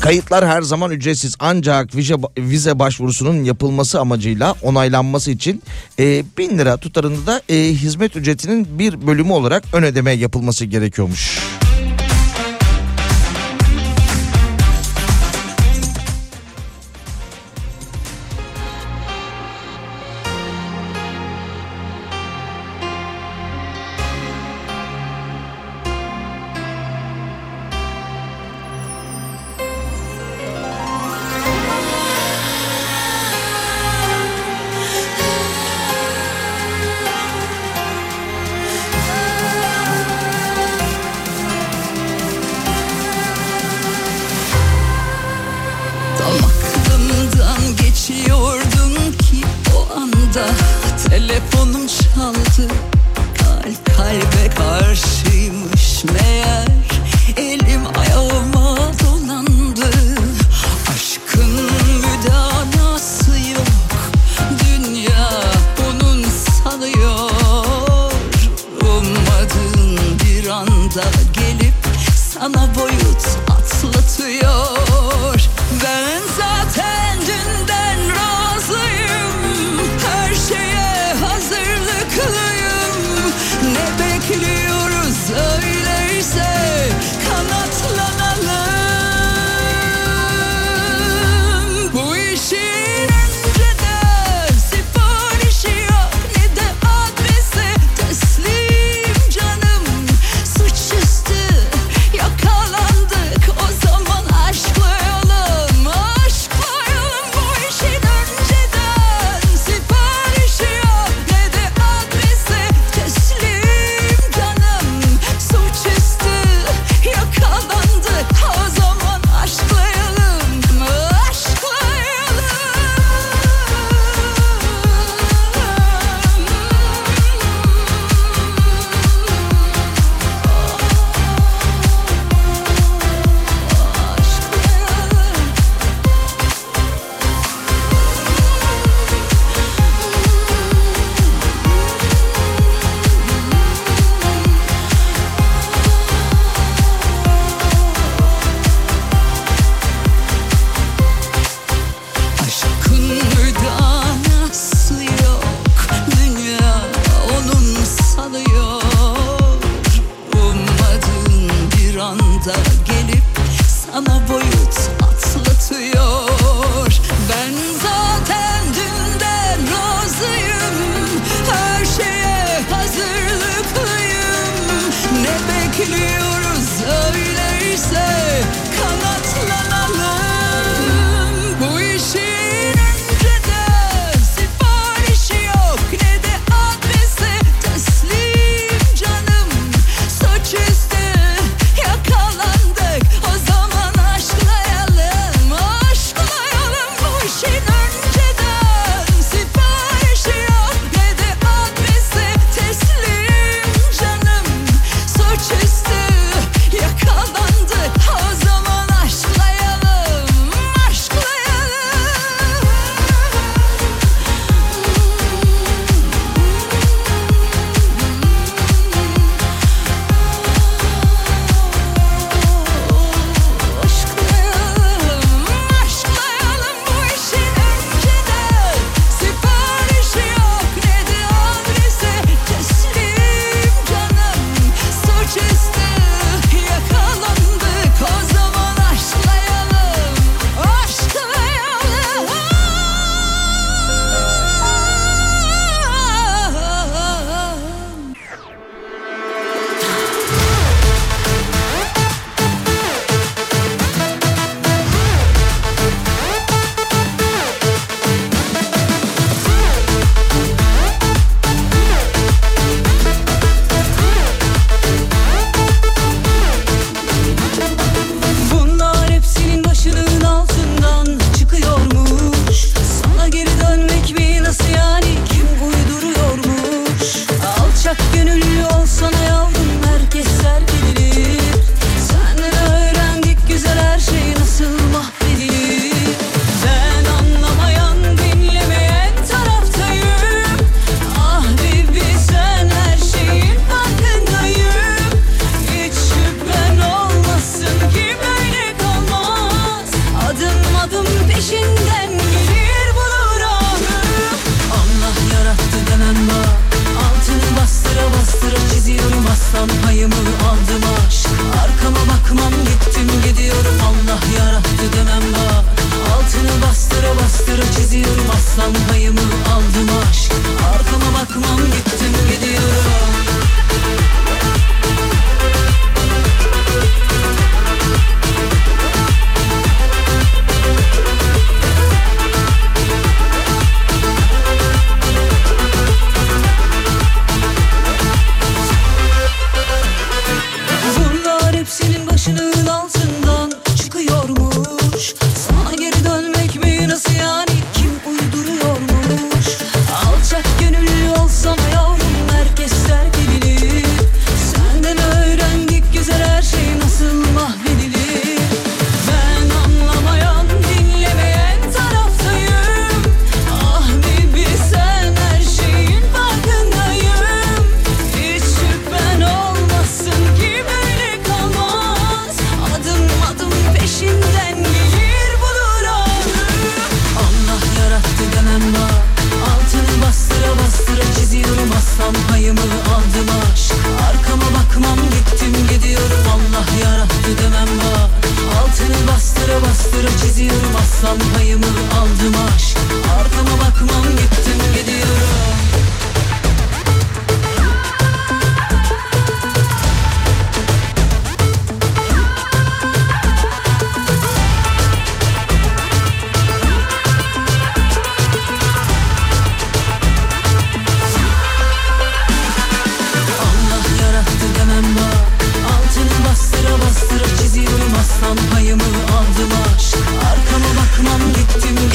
[0.00, 5.62] Kayıtlar her zaman ücretsiz ancak vize, vize başvurusunun yapılması amacıyla onaylanması için
[5.98, 11.38] e, 1000 lira tutarında da e, hizmet ücretinin bir bölümü olarak ön ödeme yapılması gerekiyormuş.
[11.60, 11.67] Tam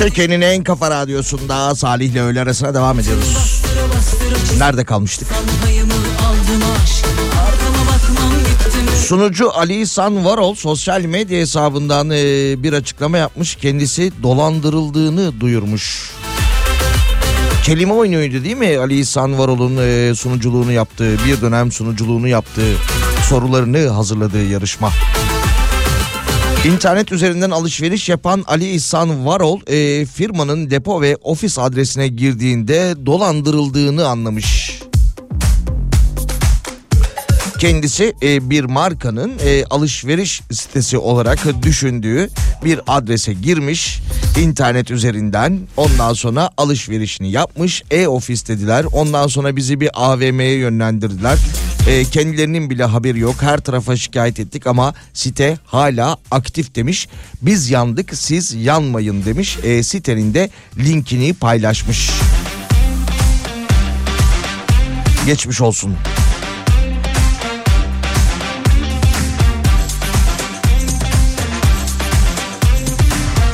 [0.04, 3.62] Türkiye'nin en kafa radyosunda Salih ile öğle arasına devam ediyoruz.
[4.58, 5.28] Nerede kalmıştık?
[9.08, 12.16] Sunucu Ali İhsan Varol sosyal medya hesabından e,
[12.64, 13.56] bir açıklama yapmış.
[13.56, 16.12] Kendisi dolandırıldığını duyurmuş.
[17.64, 22.74] Kelime oyunuydu değil mi Ali İhsan Varol'un e, sunuculuğunu yaptığı, bir dönem sunuculuğunu yaptığı,
[23.30, 24.91] sorularını hazırladığı yarışma.
[26.66, 34.07] İnternet üzerinden alışveriş yapan Ali İhsan Varol e, firmanın depo ve ofis adresine girdiğinde dolandırıldığını
[34.07, 34.80] anlamış.
[37.59, 42.30] Kendisi e, bir markanın e, alışveriş sitesi olarak düşündüğü
[42.66, 43.99] bir adrese girmiş
[44.39, 51.38] internet üzerinden ondan sonra alışverişini yapmış e-ofis dediler ondan sonra bizi bir AVM'ye yönlendirdiler
[51.88, 57.08] E, kendilerinin bile haberi yok her tarafa şikayet ettik ama site hala aktif demiş
[57.42, 62.10] biz yandık siz yanmayın demiş E, sitenin de linkini paylaşmış
[65.26, 65.96] geçmiş olsun.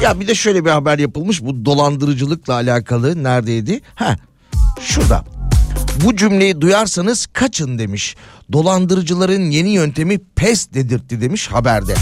[0.04, 3.82] Ya bir de şöyle bir haber yapılmış bu dolandırıcılıkla alakalı neredeydi?
[3.96, 4.16] Ha
[4.82, 5.39] şurada.
[6.04, 8.16] Bu cümleyi duyarsanız kaçın demiş.
[8.54, 11.96] Dolandırıcıların yeni yöntemi pes dedirtti demiş haberde.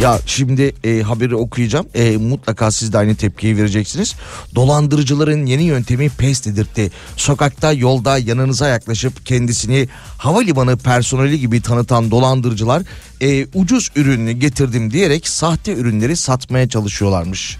[0.00, 1.86] Ya şimdi e, haberi okuyacağım.
[1.94, 4.14] E, mutlaka siz de aynı tepkiyi vereceksiniz.
[4.54, 6.90] Dolandırıcıların yeni yöntemi pes dedirtti.
[7.16, 9.88] Sokakta, yolda yanınıza yaklaşıp kendisini
[10.18, 12.82] havalimanı personeli gibi tanıtan dolandırıcılar
[13.20, 17.58] e, ucuz ürünü getirdim diyerek sahte ürünleri satmaya çalışıyorlarmış.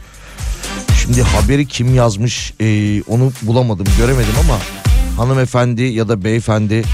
[1.02, 4.58] Şimdi haberi kim yazmış e, onu bulamadım göremedim ama
[5.16, 6.84] hanımefendi ya da beyefendi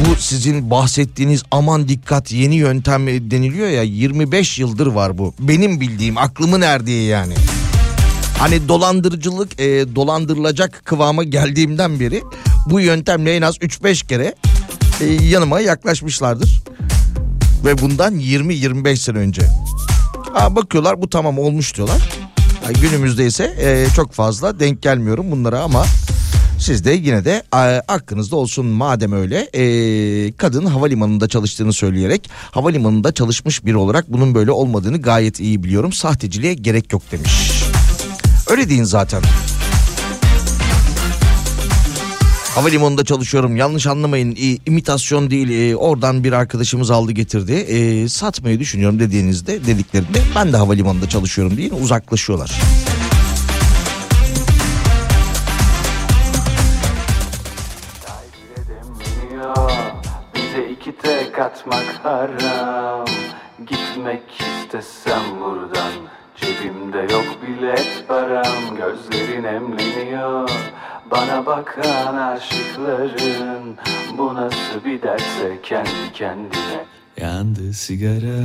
[0.00, 5.34] bu sizin bahsettiğiniz aman dikkat yeni yöntem deniliyor ya 25 yıldır var bu.
[5.38, 7.34] Benim bildiğim aklımın erdiği yani.
[8.38, 12.22] Hani dolandırıcılık e, dolandırılacak kıvama geldiğimden beri
[12.66, 14.34] bu yöntemle en az 3-5 kere
[15.00, 16.62] e, yanıma yaklaşmışlardır.
[17.64, 19.42] Ve bundan 20-25 sene önce.
[20.32, 21.98] Ha, bakıyorlar bu tamam olmuş diyorlar.
[22.68, 25.84] Günümüzde ise e, çok fazla denk gelmiyorum bunlara ama
[26.58, 27.58] siz de yine de e,
[27.88, 34.50] aklınızda olsun madem öyle e, kadın havalimanında çalıştığını söyleyerek havalimanında çalışmış biri olarak bunun böyle
[34.50, 35.92] olmadığını gayet iyi biliyorum.
[35.92, 37.62] Sahteciliğe gerek yok demiş.
[38.50, 39.22] Öyle deyin zaten.
[42.54, 43.56] Havalimanında çalışıyorum.
[43.56, 44.36] Yanlış anlamayın.
[44.36, 45.70] E, imitasyon değil.
[45.70, 47.52] E, oradan bir arkadaşımız aldı getirdi.
[47.52, 52.50] E, satmayı düşünüyorum dediğinizde dediklerinde ben de havalimanında çalışıyorum deyin uzaklaşıyorlar.
[61.40, 63.04] Atmak haram.
[63.66, 65.92] Gitmek istesem buradan
[66.40, 70.50] Cebimde yok bilet param Gözlerin emleniyor.
[71.10, 73.76] Bana bakan aşıkların
[74.18, 76.84] Bu nasıl bir derse kendi kendine.
[77.20, 78.44] Yandı sigara.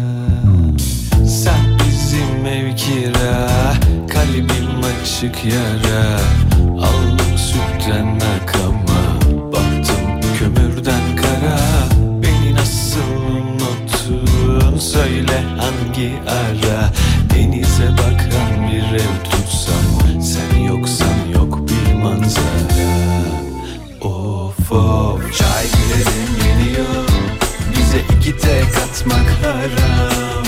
[1.28, 3.48] Sen bizim ev kira
[4.14, 6.20] Kalbim açık yara.
[6.62, 9.22] Aldım sütten akama
[9.52, 11.60] Baktım kömürden kara.
[12.24, 13.00] Beni nasıl
[13.32, 14.78] unuttun?
[14.78, 16.90] Söyle hangi ara
[17.86, 22.96] Denize bakan bir ev tutsam Sen yoksan yok bir manzara.
[24.02, 25.38] Of of.
[25.38, 27.08] Çay bile demleniyor
[27.72, 30.44] Bize iki tek atmak haram.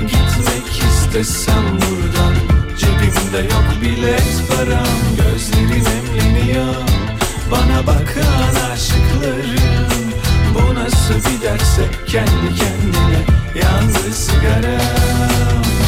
[0.00, 2.34] Gitmek istesem buradan
[2.78, 4.96] Cebimde yok bilet param.
[5.16, 6.74] Gözlerin emleniyor
[7.50, 10.12] Bana bakan aşıkların
[10.54, 13.20] Bu nasıl bir derse kendi kendine
[13.62, 15.75] Yandı sigaram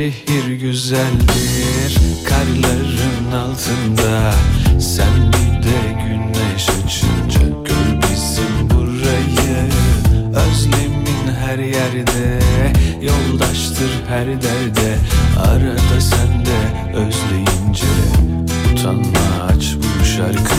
[0.00, 1.98] şehir güzeldir
[2.28, 4.34] karların altında.
[4.80, 9.68] Sen bir de güneş açınca gör bizim burayı.
[10.28, 12.40] Özlemin her yerde
[13.02, 14.96] yoldaştır her derde.
[15.38, 17.86] Arada sen de özleyince
[18.72, 20.49] utanma aç bu şarkıyı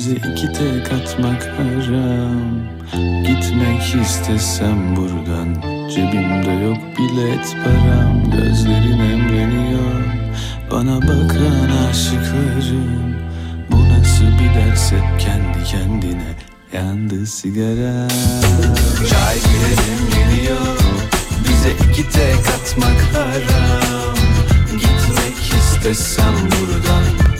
[0.00, 2.40] Bize iki tek atmak haram.
[3.26, 5.54] Gitmek istesem buradan
[5.90, 8.30] Cebimde yok bilet param.
[8.30, 10.04] Gözlerin emreniyor
[10.70, 13.14] Bana bakan aşıkların
[13.70, 16.34] Bu nasıl bir derse kendi kendine
[16.72, 18.08] Yandı sigara.
[19.10, 20.78] Çay bile demleniyor
[21.48, 24.16] Bize iki tek atmak haram.
[24.72, 27.39] Gitmek istesem buradan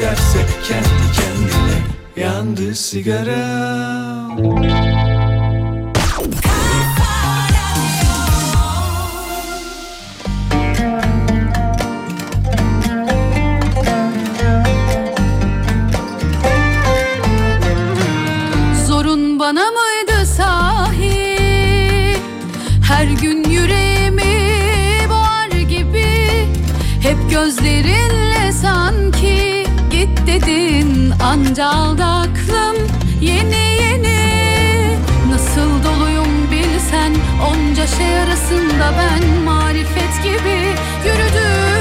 [0.00, 1.78] nasıl bir derse kendi kendine
[2.16, 4.38] Yandı sigaram
[37.96, 40.74] şey arasında ben Marifet gibi
[41.04, 41.79] yürüdüm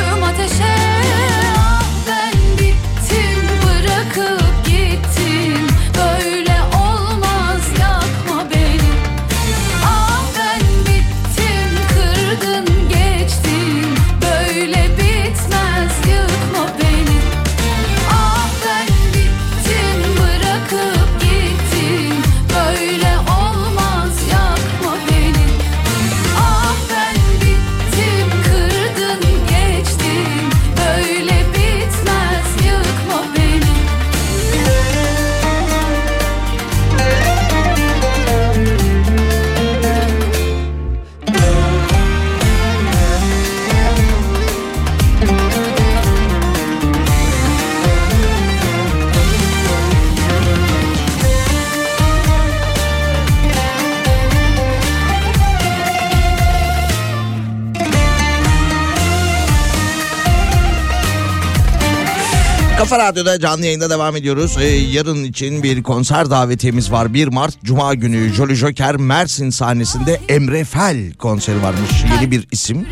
[62.90, 64.58] Kafa Radyo'da canlı yayında devam ediyoruz.
[64.60, 67.14] Ee, yarın için bir konser davetiyemiz var.
[67.14, 71.92] 1 Mart Cuma günü Jolly Joker Mersin sahnesinde Emre Fel konseri varmış.
[72.14, 72.88] Yeni bir isim.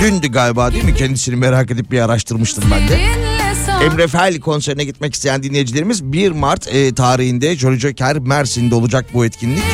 [0.00, 0.94] Dündü galiba değil mi?
[0.94, 3.00] Kendisini merak edip bir araştırmıştım ben de.
[3.84, 9.24] Emre Fel konserine gitmek isteyen dinleyicilerimiz 1 Mart e, tarihinde Jolly Joker Mersin'de olacak bu
[9.24, 9.64] etkinlik.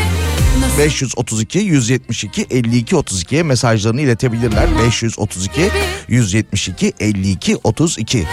[0.79, 4.69] 532 172 52 32'ye mesajlarını iletebilirler.
[4.87, 5.71] 532
[6.09, 8.27] 172 52 32.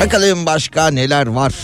[0.00, 1.54] Bakalım başka neler var.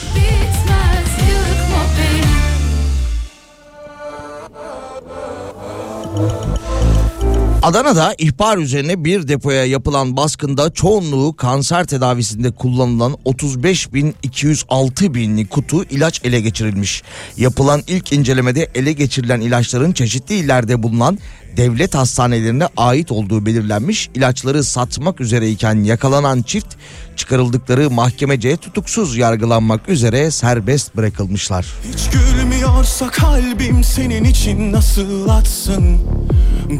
[7.62, 16.20] Adana'da ihbar üzerine bir depoya yapılan baskında çoğunluğu kanser tedavisinde kullanılan 35.206 binli kutu ilaç
[16.24, 17.02] ele geçirilmiş.
[17.36, 21.18] Yapılan ilk incelemede ele geçirilen ilaçların çeşitli illerde bulunan
[21.56, 24.10] devlet hastanelerine ait olduğu belirlenmiş.
[24.14, 26.76] İlaçları satmak üzereyken yakalanan çift
[27.16, 31.66] çıkarıldıkları mahkemece tutuksuz yargılanmak üzere serbest bırakılmışlar.
[31.92, 35.98] Hiç gülmüyorsa kalbim senin için nasıl atsın?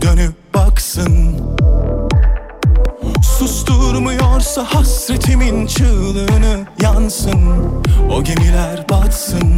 [0.03, 1.41] Dönüp baksın.
[3.39, 7.41] Susturmuyorsa hasretimin çığlığını yansın.
[8.11, 9.55] O gemiler batsın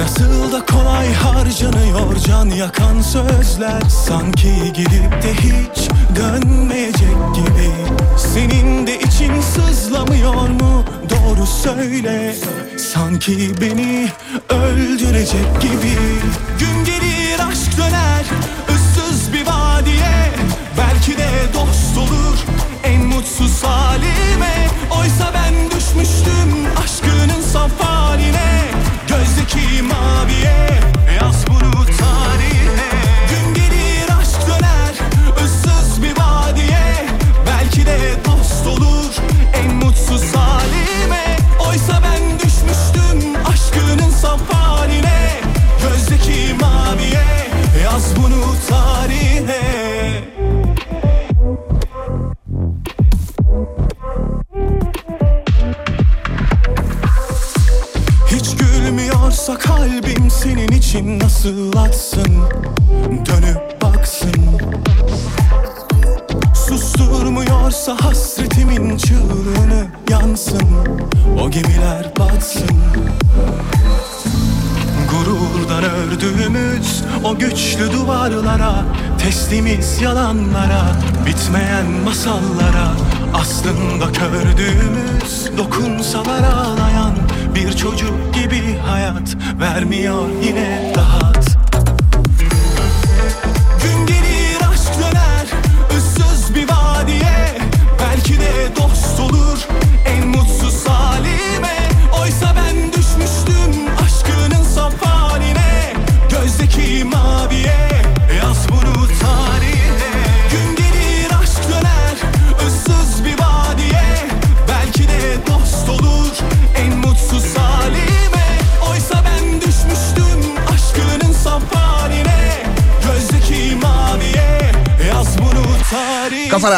[0.00, 3.80] Nasıl da kolay harcanıyor can yakan sözler.
[4.06, 7.70] Sanki gidip de hiç dönmeyecek gibi.
[8.18, 10.84] Senin de için sızlamıyor mu?
[11.10, 12.34] Doğru söyle.
[12.78, 14.08] Sanki beni
[14.48, 15.96] öldürecek gibi.
[16.58, 18.24] Gün gelir aşk döner
[18.74, 20.32] ıssız bir vadiye.
[20.78, 22.38] Belki de dost olur
[22.84, 24.68] en mutsuz halime.
[25.00, 28.69] Oysa ben düşmüştüm aşkının saf haline
[37.46, 38.16] Belki de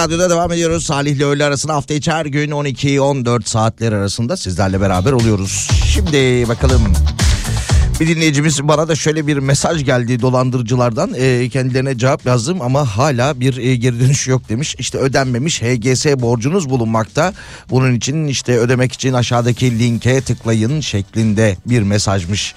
[0.03, 0.85] Radyo'da devam ediyoruz.
[0.85, 5.69] Salih ile öğle arasında hafta içi her gün 12-14 saatler arasında sizlerle beraber oluyoruz.
[5.95, 6.83] Şimdi bakalım
[8.01, 13.40] bir dinleyicimiz bana da şöyle bir mesaj geldi dolandırıcılardan Ee, kendilerine cevap yazdım ama hala
[13.40, 14.77] bir e, geri dönüş yok demiş.
[14.78, 17.32] İşte ödenmemiş HGS borcunuz bulunmakta.
[17.70, 22.55] Bunun için işte ödemek için aşağıdaki linke tıklayın şeklinde bir mesajmış.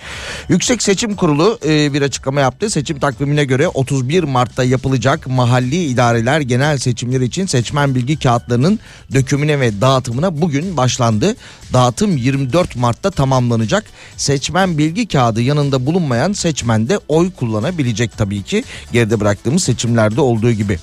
[0.49, 2.69] Yüksek Seçim Kurulu e, bir açıklama yaptı.
[2.69, 8.79] Seçim takvimine göre 31 Mart'ta yapılacak mahalli idareler genel seçimleri için seçmen bilgi kağıtlarının
[9.13, 11.35] dökümüne ve dağıtımına bugün başlandı.
[11.73, 13.83] Dağıtım 24 Mart'ta tamamlanacak.
[14.17, 20.51] Seçmen bilgi kağıdı yanında bulunmayan seçmen de oy kullanabilecek tabii ki geride bıraktığımız seçimlerde olduğu
[20.51, 20.79] gibi.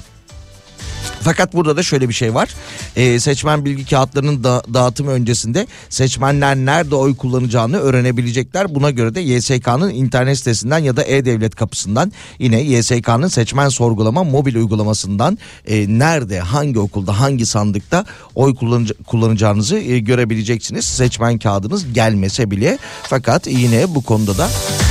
[1.25, 2.49] Fakat burada da şöyle bir şey var.
[2.97, 8.75] Ee, seçmen bilgi kağıtlarının da, dağıtımı öncesinde seçmenler nerede oy kullanacağını öğrenebilecekler.
[8.75, 14.55] Buna göre de YSK'nın internet sitesinden ya da E-Devlet kapısından yine YSK'nın seçmen sorgulama mobil
[14.55, 18.05] uygulamasından e, nerede, hangi okulda, hangi sandıkta
[18.35, 20.85] oy kullanıcı, kullanacağınızı e, görebileceksiniz.
[20.85, 22.79] Seçmen kağıdınız gelmese bile.
[23.03, 24.49] Fakat yine bu konuda da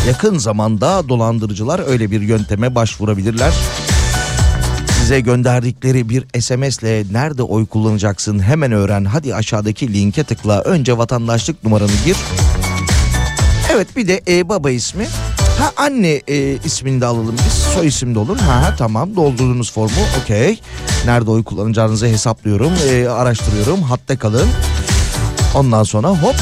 [0.07, 3.53] yakın zamanda dolandırıcılar öyle bir yönteme başvurabilirler
[5.11, 9.05] size gönderdikleri bir SMS'le nerede oy kullanacaksın hemen öğren.
[9.05, 10.61] Hadi aşağıdaki linke tıkla.
[10.61, 12.17] Önce vatandaşlık numaranı gir.
[13.71, 15.07] Evet bir de e, baba ismi.
[15.59, 17.53] Ha anne e, ismini de alalım biz.
[17.53, 18.37] Soy isim de olur.
[18.37, 20.59] Ha, ha tamam doldurduğunuz formu okey.
[21.05, 22.73] Nerede oy kullanacağınızı hesaplıyorum.
[22.89, 23.81] E, araştırıyorum.
[23.81, 24.47] Hatta kalın.
[25.55, 26.35] Ondan sonra hop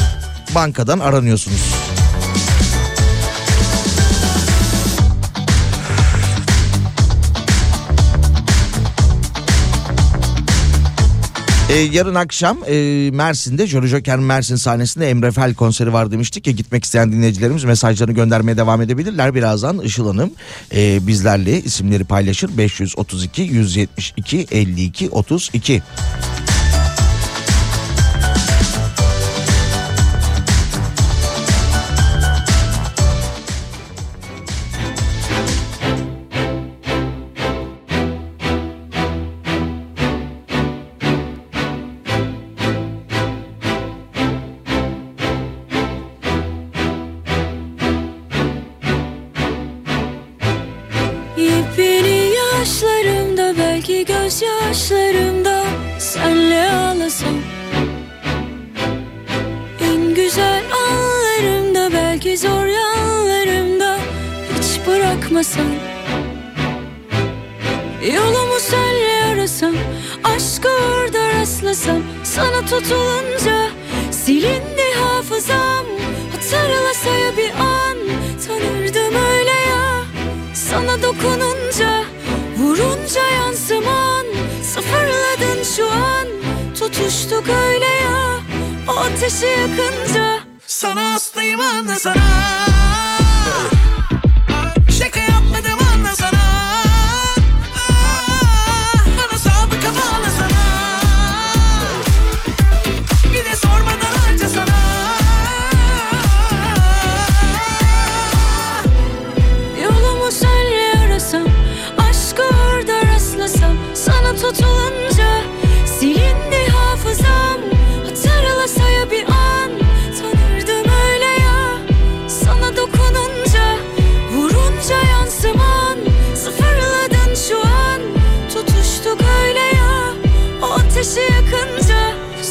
[0.54, 1.89] bankadan aranıyorsunuz.
[11.70, 16.52] Ee, yarın akşam e, Mersin'de Jolly Joker Mersin sahnesinde Emre Fel konseri var demiştik ya
[16.52, 19.34] gitmek isteyen dinleyicilerimiz mesajlarını göndermeye devam edebilirler.
[19.34, 20.30] Birazdan Işıl Hanım
[20.74, 25.82] e, bizlerle isimleri paylaşır 532 172 52 32.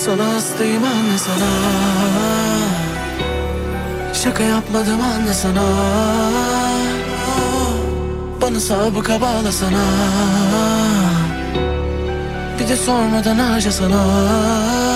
[0.09, 1.49] Sana hastayım anlasana
[4.13, 5.63] Şaka yapmadım anlasana
[8.41, 9.83] Bana sabıka bağlasana.
[12.59, 13.89] Bir de sormadan harcasana.
[13.89, 14.88] Sana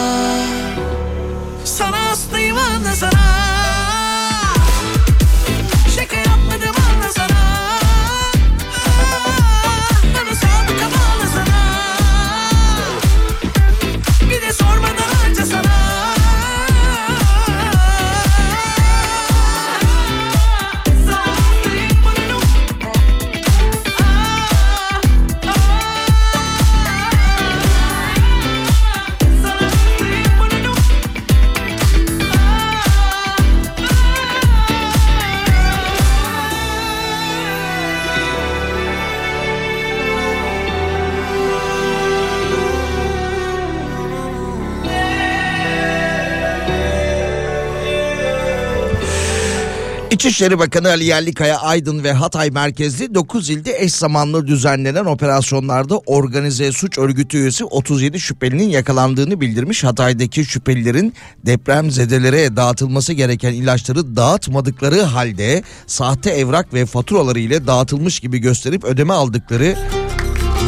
[50.14, 56.72] İçişleri Bakanı Ali Yerlikaya Aydın ve Hatay merkezli 9 ilde eş zamanlı düzenlenen operasyonlarda organize
[56.72, 59.84] suç örgütü üyesi 37 şüphelinin yakalandığını bildirmiş.
[59.84, 61.14] Hatay'daki şüphelilerin
[61.46, 69.14] depremzedelere dağıtılması gereken ilaçları dağıtmadıkları halde sahte evrak ve faturaları ile dağıtılmış gibi gösterip ödeme
[69.14, 69.76] aldıkları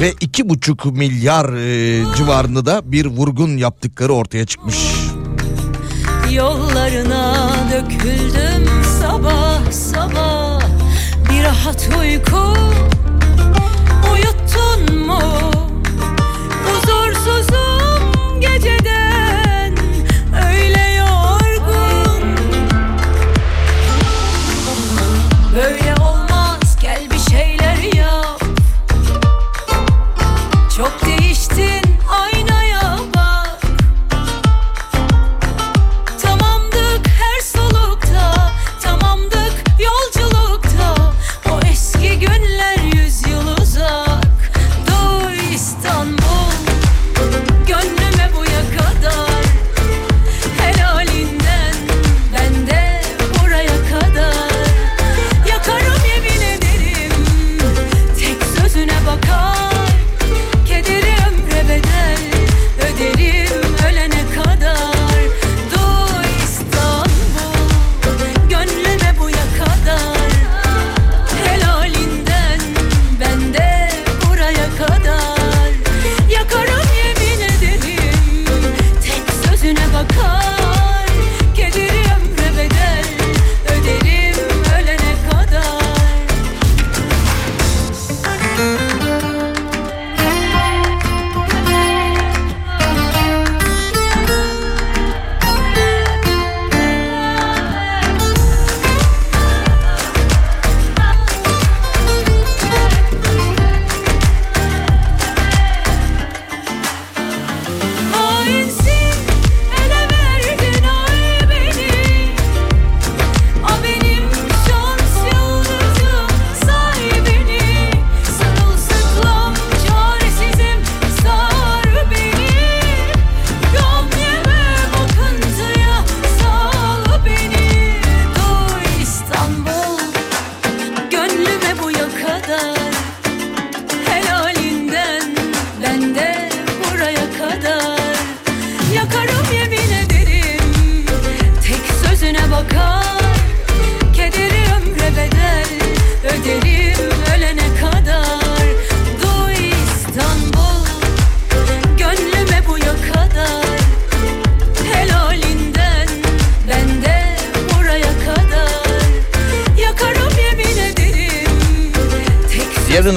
[0.01, 4.77] ve 2,5 milyar e, civarında da bir vurgun yaptıkları ortaya çıkmış.
[6.31, 8.74] Yollarına döküldüm
[9.05, 10.59] sabah sabah
[11.29, 12.45] Bir rahat uyku
[14.11, 15.21] uyuttun mu?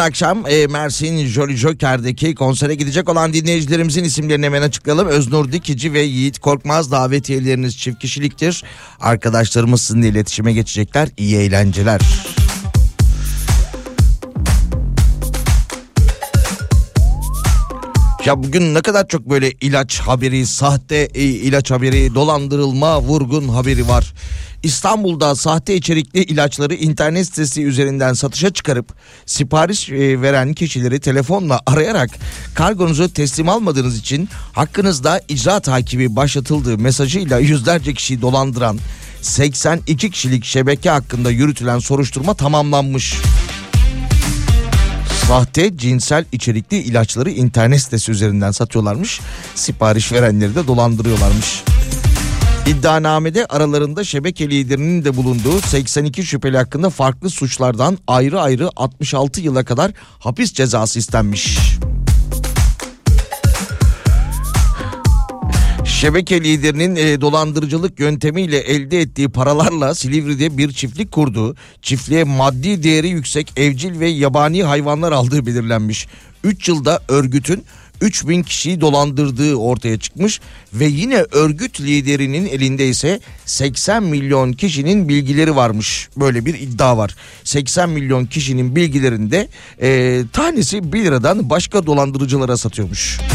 [0.09, 5.09] Akşam e, Mersin Jolly Joker'deki konsere gidecek olan dinleyicilerimizin isimlerini hemen açıklayalım.
[5.09, 8.65] Öznur Dikici ve Yiğit Korkmaz davetiyeleriniz çift kişiliktir.
[9.01, 11.09] Arkadaşlarımız sizinle iletişime geçecekler.
[11.17, 12.01] İyi eğlenceler.
[18.25, 23.89] Ya bugün ne kadar çok böyle ilaç haberi, sahte e, ilaç haberi, dolandırılma, vurgun haberi
[23.89, 24.15] var.
[24.63, 28.93] İstanbul'da sahte içerikli ilaçları internet sitesi üzerinden satışa çıkarıp
[29.27, 32.11] sipariş e, veren kişileri telefonla arayarak
[32.55, 38.79] kargonuzu teslim almadığınız için hakkınızda icra takibi başlatıldığı mesajıyla yüzlerce kişiyi dolandıran
[39.23, 43.15] 82 kişilik şebeke hakkında yürütülen soruşturma tamamlanmış.
[45.27, 49.21] Sahte cinsel içerikli ilaçları internet sitesi üzerinden satıyorlarmış.
[49.55, 51.63] Sipariş verenleri de dolandırıyorlarmış.
[52.67, 59.65] İddianamede aralarında şebeke liderinin de bulunduğu 82 şüpheli hakkında farklı suçlardan ayrı ayrı 66 yıla
[59.65, 61.59] kadar hapis cezası istenmiş.
[65.85, 71.57] Şebeke liderinin e, dolandırıcılık yöntemiyle elde ettiği paralarla Silivri'de bir çiftlik kurdu.
[71.83, 76.07] Çiftliğe maddi değeri yüksek evcil ve yabani hayvanlar aldığı belirlenmiş.
[76.45, 77.65] 3 yılda örgütün
[78.01, 80.41] 3000 kişiyi dolandırdığı ortaya çıkmış
[80.73, 86.09] ve yine örgüt liderinin elinde ise 80 milyon kişinin bilgileri varmış.
[86.17, 87.17] Böyle bir iddia var.
[87.45, 89.49] 80 milyon kişinin bilgilerinde
[89.83, 93.21] e, tanesi 1 liradan başka dolandırıcılara satıyormuş.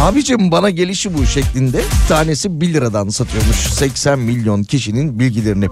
[0.00, 5.66] Abicim bana gelişi bu şeklinde tanesi 1 liradan satıyormuş 80 milyon kişinin bilgilerini.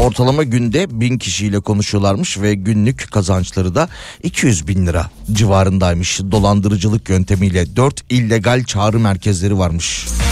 [0.00, 3.88] Ortalama günde bin kişiyle konuşuyorlarmış ve günlük kazançları da
[4.22, 6.20] 200 bin lira civarındaymış.
[6.30, 10.06] Dolandırıcılık yöntemiyle 4 illegal çağrı merkezleri varmış.
[10.08, 10.29] Söyle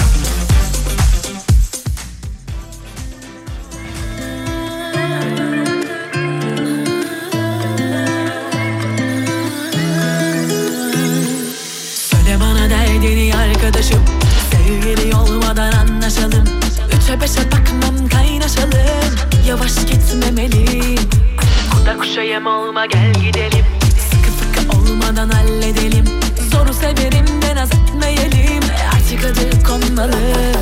[29.99, 30.53] adı konmalı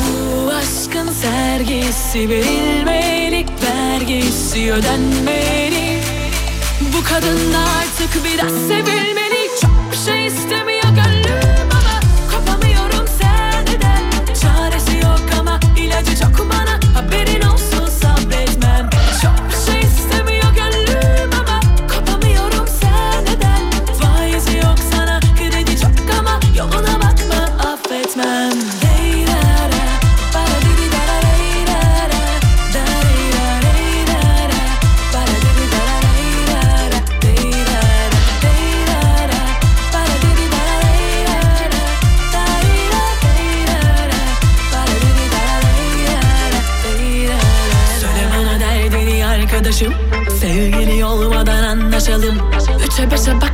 [0.00, 6.00] Bu aşkın sergisi verilmeli Vergisi ödenmeli.
[6.80, 9.50] Bu kadın artık biraz sevilmeli.
[9.60, 10.67] Çok bir şey istemiyor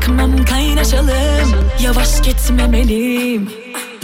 [0.04, 1.70] Bakmam kaynaşalım.
[1.80, 3.50] Yavaş gitmemeliyim.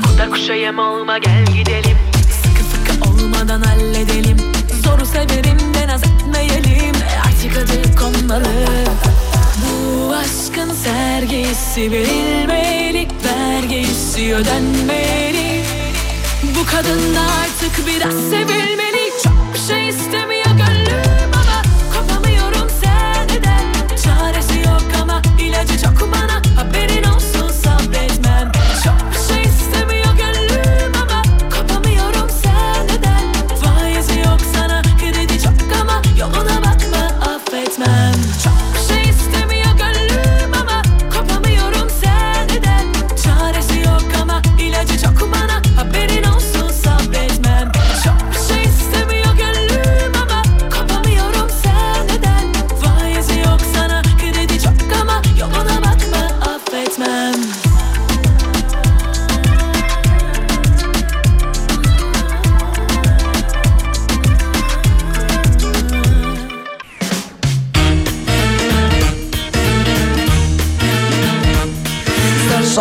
[0.02, 1.96] Kurda kuşa yem olma gel gidelim.
[2.42, 4.36] Sıkı fıkı olmadan halledelim.
[4.84, 6.94] Zoru severim de naz etmeyelim.
[7.26, 8.44] Artık adı konmalı.
[9.62, 15.62] Bu aşkın sergisi verilmeli Vergisi ödenmeli.
[16.42, 19.12] Bu kadın da artık biraz sevilmeli.
[19.24, 20.39] Çok bir şey istemiyor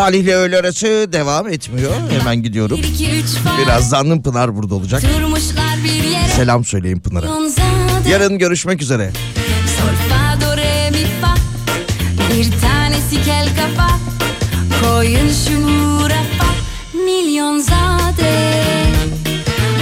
[0.09, 1.91] Salih ile öğle arası devam etmiyor.
[2.09, 2.79] Hemen gidiyorum.
[3.61, 5.01] Birazdan Pınar burada olacak.
[6.35, 7.27] Selam söyleyin Pınar'a.
[8.09, 9.11] Yarın görüşmek üzere.
[12.33, 13.89] Bir tanesi kel kafa
[14.81, 15.59] Koyun şu
[16.09, 16.53] rafa
[16.93, 17.59] Milyon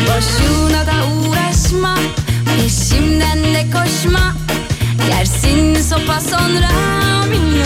[0.07, 1.97] Boşuna da uğraşma
[2.45, 4.35] Peşimden de koşma
[5.09, 6.69] Yersin sopa sonra
[7.29, 7.56] milyon